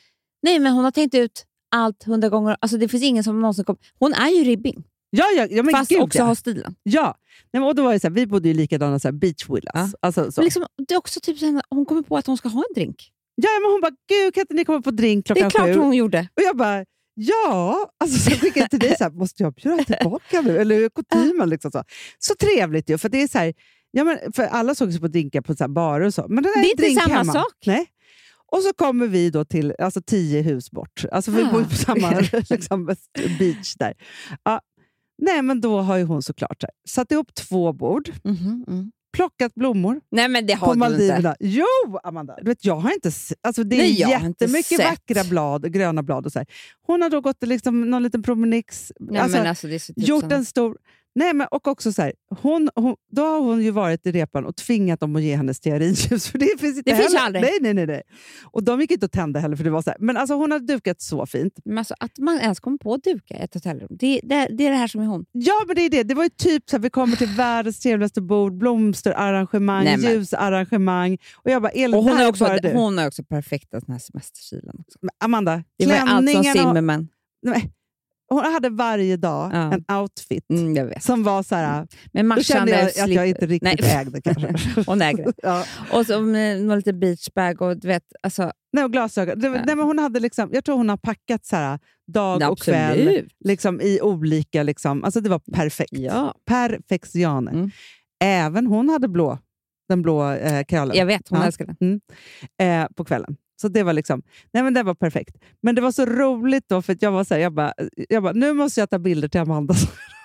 [0.43, 2.57] nej, men hon har tänkt ut allt hundra gånger.
[2.61, 3.79] Alltså, det finns ingen som någonsin kommer...
[3.99, 4.85] Hon är ju ribbing,
[5.17, 6.25] ja, ja, ja, men fast gud, också ja.
[6.25, 6.75] har stilen.
[6.83, 7.15] Ja,
[7.53, 9.49] Nej, men, och då var det så här, vi bodde ju likadana så här beach
[9.49, 9.73] villas.
[9.75, 9.91] Ja.
[10.01, 10.41] Alltså, så.
[10.41, 12.75] Men liksom, det är också typ så hon kommer på att hon ska ha en
[12.75, 13.13] drink.
[13.35, 15.67] Ja, men hon bara, gud kan inte ni komma på drink Det klockan är klart
[15.67, 15.81] sju?
[15.81, 16.21] hon gjorde.
[16.37, 17.91] Och jag bara, ja.
[18.01, 20.59] Alltså, så skickade jag till dig, så här, måste jag bjuda tillbaka nu?
[20.59, 21.49] Eller hur är kutymen?
[21.51, 21.85] Liksom så.
[22.19, 23.55] så trevligt ju, för det är så här,
[23.91, 26.27] ja, men, för alla såg sig på drinkar på så här barer och så.
[26.29, 27.33] Men det, Det är inte drink samma hemma.
[27.33, 27.55] sak.
[27.67, 27.87] Nej.
[28.53, 31.05] Och så kommer vi då till alltså, tio hus bort.
[31.13, 31.53] Alltså, vi Ah.
[31.53, 32.87] bor på samma liksom,
[33.39, 33.95] beach där.
[34.45, 34.61] Ja.
[35.19, 38.93] Nej, men då har ju hon såklart satt ihop två bord, Mhm, mm.
[39.17, 40.91] plockat blommor Nej men det har på du inte.
[40.91, 41.37] Maldiverna.
[41.41, 41.65] Jo,
[42.03, 42.37] Amanda!
[42.43, 43.11] Du vet, jag har inte
[43.43, 46.47] alltså, det är Nej, inte jättemycket vackra blad, gröna blad och så här.
[46.87, 50.45] Hon har då gått liksom, någon liten promenix, Nej, alltså, alltså, typ gjort som- en
[50.45, 50.77] stor...
[51.19, 52.13] Nej, men, och också så här,
[52.43, 55.55] hon, hon, då har hon ju varit i repan och tvingat dem att ge henne
[55.55, 56.27] stearinljus.
[56.31, 57.43] För det finns inte Det finns aldrig.
[57.45, 58.03] Nej, nej, nej, nej.
[58.45, 59.57] Och de gick inte att tända heller.
[59.57, 59.97] För det var så här.
[60.01, 61.55] Men alltså, hon hade dukat så fint.
[61.65, 64.71] Men alltså, att man ens kommer på att duka ett hotellrum, det, det, det är
[64.71, 65.25] det här som är hon.
[65.33, 66.03] Ja, men det är det.
[66.03, 70.11] Det var ju typ så här, vi kommer till världens trevligaste bord, blomsterarrangemang, Nej, men-
[70.11, 71.19] ljusarrangemang.
[71.37, 74.77] Och jag bara, Och hon det är också, hon är också perfekta den här semesterkilen.
[74.79, 74.99] Också.
[75.03, 77.09] Men Amanda, Det var allt som Zimmerman.
[77.43, 77.73] Nej,
[78.29, 79.73] hon hade varje dag Ja.
[79.73, 81.87] en outfit Mm, som var så här...
[82.13, 83.95] Men Då kände jag att jag inte riktigt Nej.
[83.97, 84.55] ägde kanske.
[84.87, 85.33] Hon äger det.
[85.43, 85.65] ja.
[85.93, 89.41] Och så någon liten beachbag och du vet, alltså, Nej, och glasögon.
[89.43, 89.51] Ja.
[89.51, 91.79] nej, men hon hade liksom, jag tror hon har packat så här,
[92.13, 94.63] dag och kväll liksom, i olika...
[94.63, 95.93] Liksom, alltså det var perfekt.
[95.93, 97.51] Ja, Perfektione.
[97.51, 97.71] Mm.
[98.25, 99.39] Även hon hade blå,
[99.89, 101.29] den blå eh, krallen jag vet.
[101.29, 101.47] Hon Ja.
[101.47, 102.01] älskar den.
[102.83, 103.37] eh, på kvällen.
[103.61, 105.37] Så det var liksom, nej men det var perfekt.
[105.63, 107.73] Men det var så roligt då, för jag var så här, jag bara,
[108.09, 109.75] jag bara, nu måste jag ta bilder till Amanda.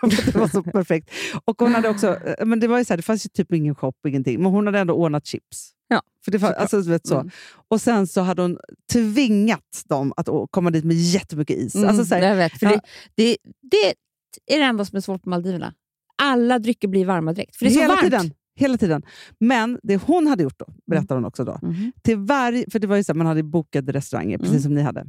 [0.25, 1.11] det var så perfekt.
[1.45, 3.53] Och hon hade också, eh, men det var ju så här, det fanns ju typ
[3.53, 5.71] ingen shop, ingenting, men hon hade ändå ordnat chips.
[5.87, 6.57] Ja, för det såklart.
[6.57, 7.15] alltså, du vet, så.
[7.15, 7.29] Mm.
[7.67, 8.57] Och sen så hade hon
[8.93, 11.75] tvingat dem att komma dit med jättemycket is.
[11.75, 12.59] Mm, Alltså, så här, jag vet.
[12.59, 12.79] För ja.
[13.15, 13.93] det, det,
[14.47, 15.73] det är det enda som är svårt på Maldiverna.
[16.23, 17.55] Alla drycker blir varma direkt.
[17.55, 18.03] För det är så hela varmt.
[18.03, 18.33] tiden.
[18.55, 19.01] Hela tiden.
[19.39, 21.91] Men det hon hade gjort då, berättar hon också då, Mhm.
[22.03, 24.61] till varje, för det var ju så här, man hade bokade restauranger, precis Mm.
[24.63, 25.05] som ni hade.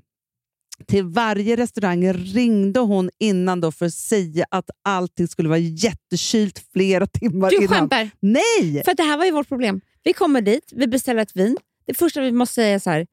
[0.86, 6.64] Till varje restaurang ringde hon innan då för att säga att allting skulle vara jättekylt
[6.72, 7.68] flera timmar Du innan.
[7.68, 8.10] skämtar?
[8.20, 8.82] Nej!
[8.84, 9.80] För det här var ju vårt problem.
[10.04, 11.56] Vi kommer dit, vi beställer ett vin.
[11.86, 13.06] Det första vi måste säga är så här,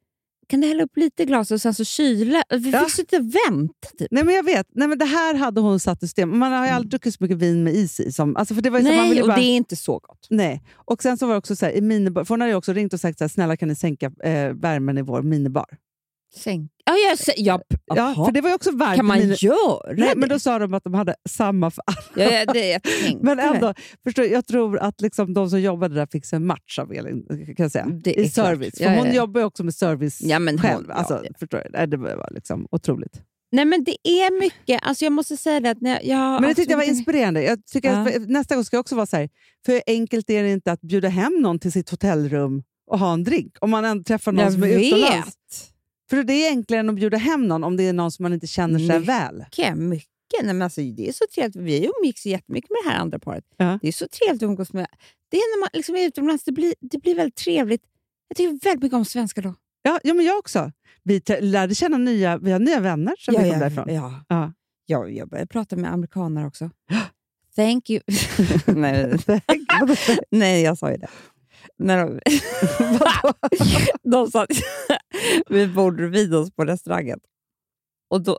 [0.50, 2.44] kan du hälla upp lite glas och sen så kyla?
[2.50, 2.80] Vi Ja.
[2.80, 3.90] fick sitta och vänta.
[3.98, 4.08] Typ.
[4.12, 4.68] Nej, men jag vet.
[4.76, 6.38] Nej, men det här hade hon satt i system.
[6.40, 8.12] Man har ju aldrig druckit så mycket vin med is i.
[8.12, 9.76] Som, alltså för det var ju så, man Nej, ville och bara, det är inte
[9.76, 10.28] så gott.
[10.30, 10.64] nej.
[10.76, 12.74] Och sen så var det också så här, i minibar, för hon hade ju också
[12.74, 15.66] ringt och sagt så här, snälla kan ni sänka eh, värmen i vår minibar?
[16.36, 16.72] Sänk.
[16.86, 17.60] Ja, jag, sä- ja,
[18.26, 20.14] för det var också varmt kan man göra Nej, det?
[20.16, 22.24] men då sa de att de hade samma för alla.
[22.26, 23.74] ja, ja, det jag tänkte Men ändå,
[24.04, 27.26] förstår, jag tror att liksom de som jobbade där fick sig en match av Elin,
[27.30, 27.86] kan jag säga.
[28.04, 28.46] Det i klart.
[28.48, 28.78] service.
[28.78, 29.14] För Ja, ja, hon ja.
[29.14, 30.92] jobbar ju också med service Ja, men själv.
[30.92, 31.30] Alltså, ja.
[31.40, 33.22] Förstår Det var liksom otroligt.
[33.52, 34.80] Nej, men det är mycket.
[34.84, 37.44] Alltså, jag måste säga det att när jag, jag Men det tyckte jag var inspirerande.
[37.44, 38.00] Jag tycker Ja.
[38.10, 39.30] att nästa gång ska jag också vara så här,
[39.66, 43.24] för enkelt är det inte att bjuda hem någon till sitt hotellrum och ha en
[43.24, 43.54] drink?
[43.62, 45.34] Om man träffar någon Jag som är utomlands.
[46.10, 48.34] För det är enklare än att bjuda hem någon om det är någon som man
[48.34, 49.46] inte känner sig väl.
[49.76, 50.10] Mycket.
[50.44, 51.56] Nej, men alltså, det är så trevligt.
[51.56, 53.44] Vi umgicks jättemycket med det här andra paret.
[53.58, 53.80] Ja.
[53.82, 54.88] Det är så trevligt att umgås med.
[55.32, 57.84] Det är när man liksom är utomlands, det blir, det blir väldigt trevligt.
[58.28, 59.56] Jag tycker väldigt mycket om svenskar då.
[59.82, 60.72] Ja, ja men jag också.
[61.04, 63.94] Vi lärde känna nya, vi har nya vänner som vi kom därifrån.
[63.94, 64.24] Ja.
[64.28, 64.54] Ja.
[64.86, 66.70] Ja, jag började prata med amerikaner också.
[67.56, 68.02] Thank you.
[68.66, 69.18] nej,
[70.32, 71.08] nej, jag sa ju det.
[71.78, 72.20] När de,
[74.10, 74.50] de satt
[75.50, 77.20] vid bordet vid oss på restaurangen.
[78.10, 78.38] Och då,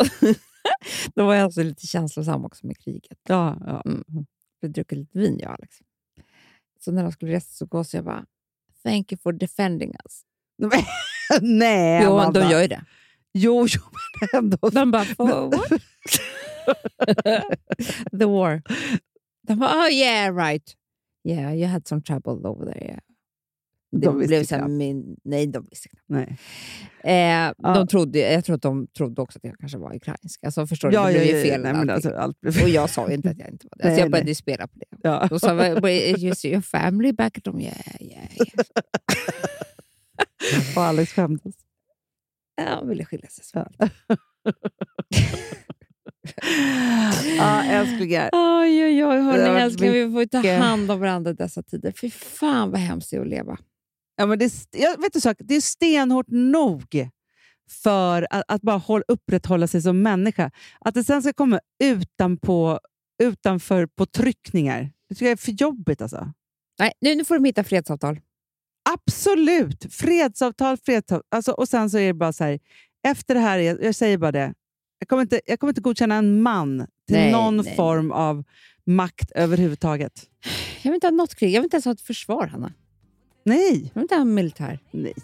[1.14, 3.18] då var jag alltså lite känslosam också med kriget.
[3.28, 3.83] Ja, ja.
[4.61, 5.76] Vi druckit lite vin, jag Alex.
[6.81, 8.26] Så när de skulle resa så gås jag bara,
[8.83, 10.22] thank you for defending us.
[11.41, 12.41] Nej, Jo, Amanda.
[12.41, 12.85] de gör ju det.
[13.33, 13.81] Jo, jo,
[14.20, 14.70] men ändå.
[14.70, 15.68] De bara, for what?
[18.18, 18.62] The war.
[19.43, 20.76] De bara, oh yeah, right.
[21.24, 22.85] Yeah, you had some trouble over there.
[22.85, 22.99] Yeah.
[23.93, 26.05] Det De blev så min, nej, de visste knappt.
[26.09, 26.36] Nej.
[27.05, 27.74] Eh, Ja.
[27.74, 30.45] de trodde, jag tror att de trodde också att jag kanske var ukrainsk.
[30.45, 30.95] Alltså, förstår du?
[30.95, 31.61] Ja, det blev ja, ju ja, fel.
[31.62, 32.62] nej, alltså, allt blev.
[32.62, 33.84] Och jag sa ju inte att jag inte var det.
[33.84, 34.30] Nej, Alltså, jag började nej.
[34.30, 34.86] ju spela på det.
[35.03, 35.26] Ja.
[35.30, 37.38] Då sa jag, "But is your family back?
[37.45, 38.49] De, yeah, yeah, yeah.
[40.76, 41.55] Och Alex skämdes.
[42.57, 43.64] Ja, ville skilja sig.
[47.38, 48.30] Ja, älsklingar.
[48.32, 49.16] Oj, oj, oj.
[49.16, 51.93] Det Hörni, varit älskling, vi får ju ta hand om varandra i dessa tider.
[52.01, 53.59] Fy fan vad hemskt det är att leva.
[54.21, 57.09] Ja, men det, jag vet du, sak, det är stenhårt nog
[57.71, 60.51] för att, att bara håll, upprätthålla sig som människa.
[60.81, 62.81] Att det sen ska komma utanpå,
[63.23, 66.03] utanför påtryckningar, det tycker jag är för jobbigt.
[66.03, 66.33] Alltså.
[66.79, 68.21] Nej, nu, nu får de hitta fredsavtal.
[68.91, 69.95] Absolut!
[69.95, 71.23] Fredsavtal, fredsavtal.
[71.31, 72.59] Alltså, och sen så är det bara så här,
[73.09, 74.55] efter det här, jag, jag säger bara det,
[74.99, 77.77] jag kommer, inte, jag kommer inte godkänna en man till Nej, någon nej.
[77.77, 78.45] form av
[78.87, 80.27] makt överhuvudtaget.
[80.83, 81.51] Jag vill inte ha något krig.
[81.51, 82.73] Jag vill inte ens ha ett försvar, Hanna.
[83.45, 83.82] Nej!
[83.84, 84.78] Jag vill inte ha en militär.
[84.91, 85.14] Nej.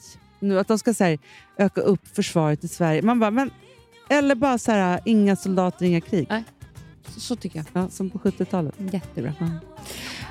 [0.40, 1.18] Nu att de ska så här,
[1.58, 3.02] öka upp försvaret i Sverige.
[3.02, 3.50] Man bara, men,
[4.08, 6.26] eller bara så här, inga soldater, inga krig.
[6.30, 6.44] Nej.
[7.08, 7.66] Så, så tycker jag.
[7.82, 8.74] Ja, som på 70-talet.
[8.92, 9.32] Jättebra.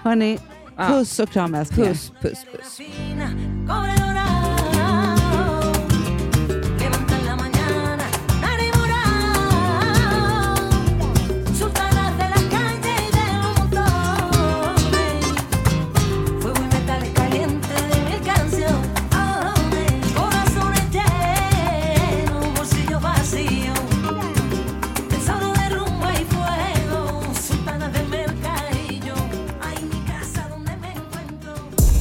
[0.03, 0.39] Hörni,
[0.77, 0.87] Ja.
[0.87, 1.89] puss och kram älsklingar.
[1.89, 2.79] Puss, puss, puss.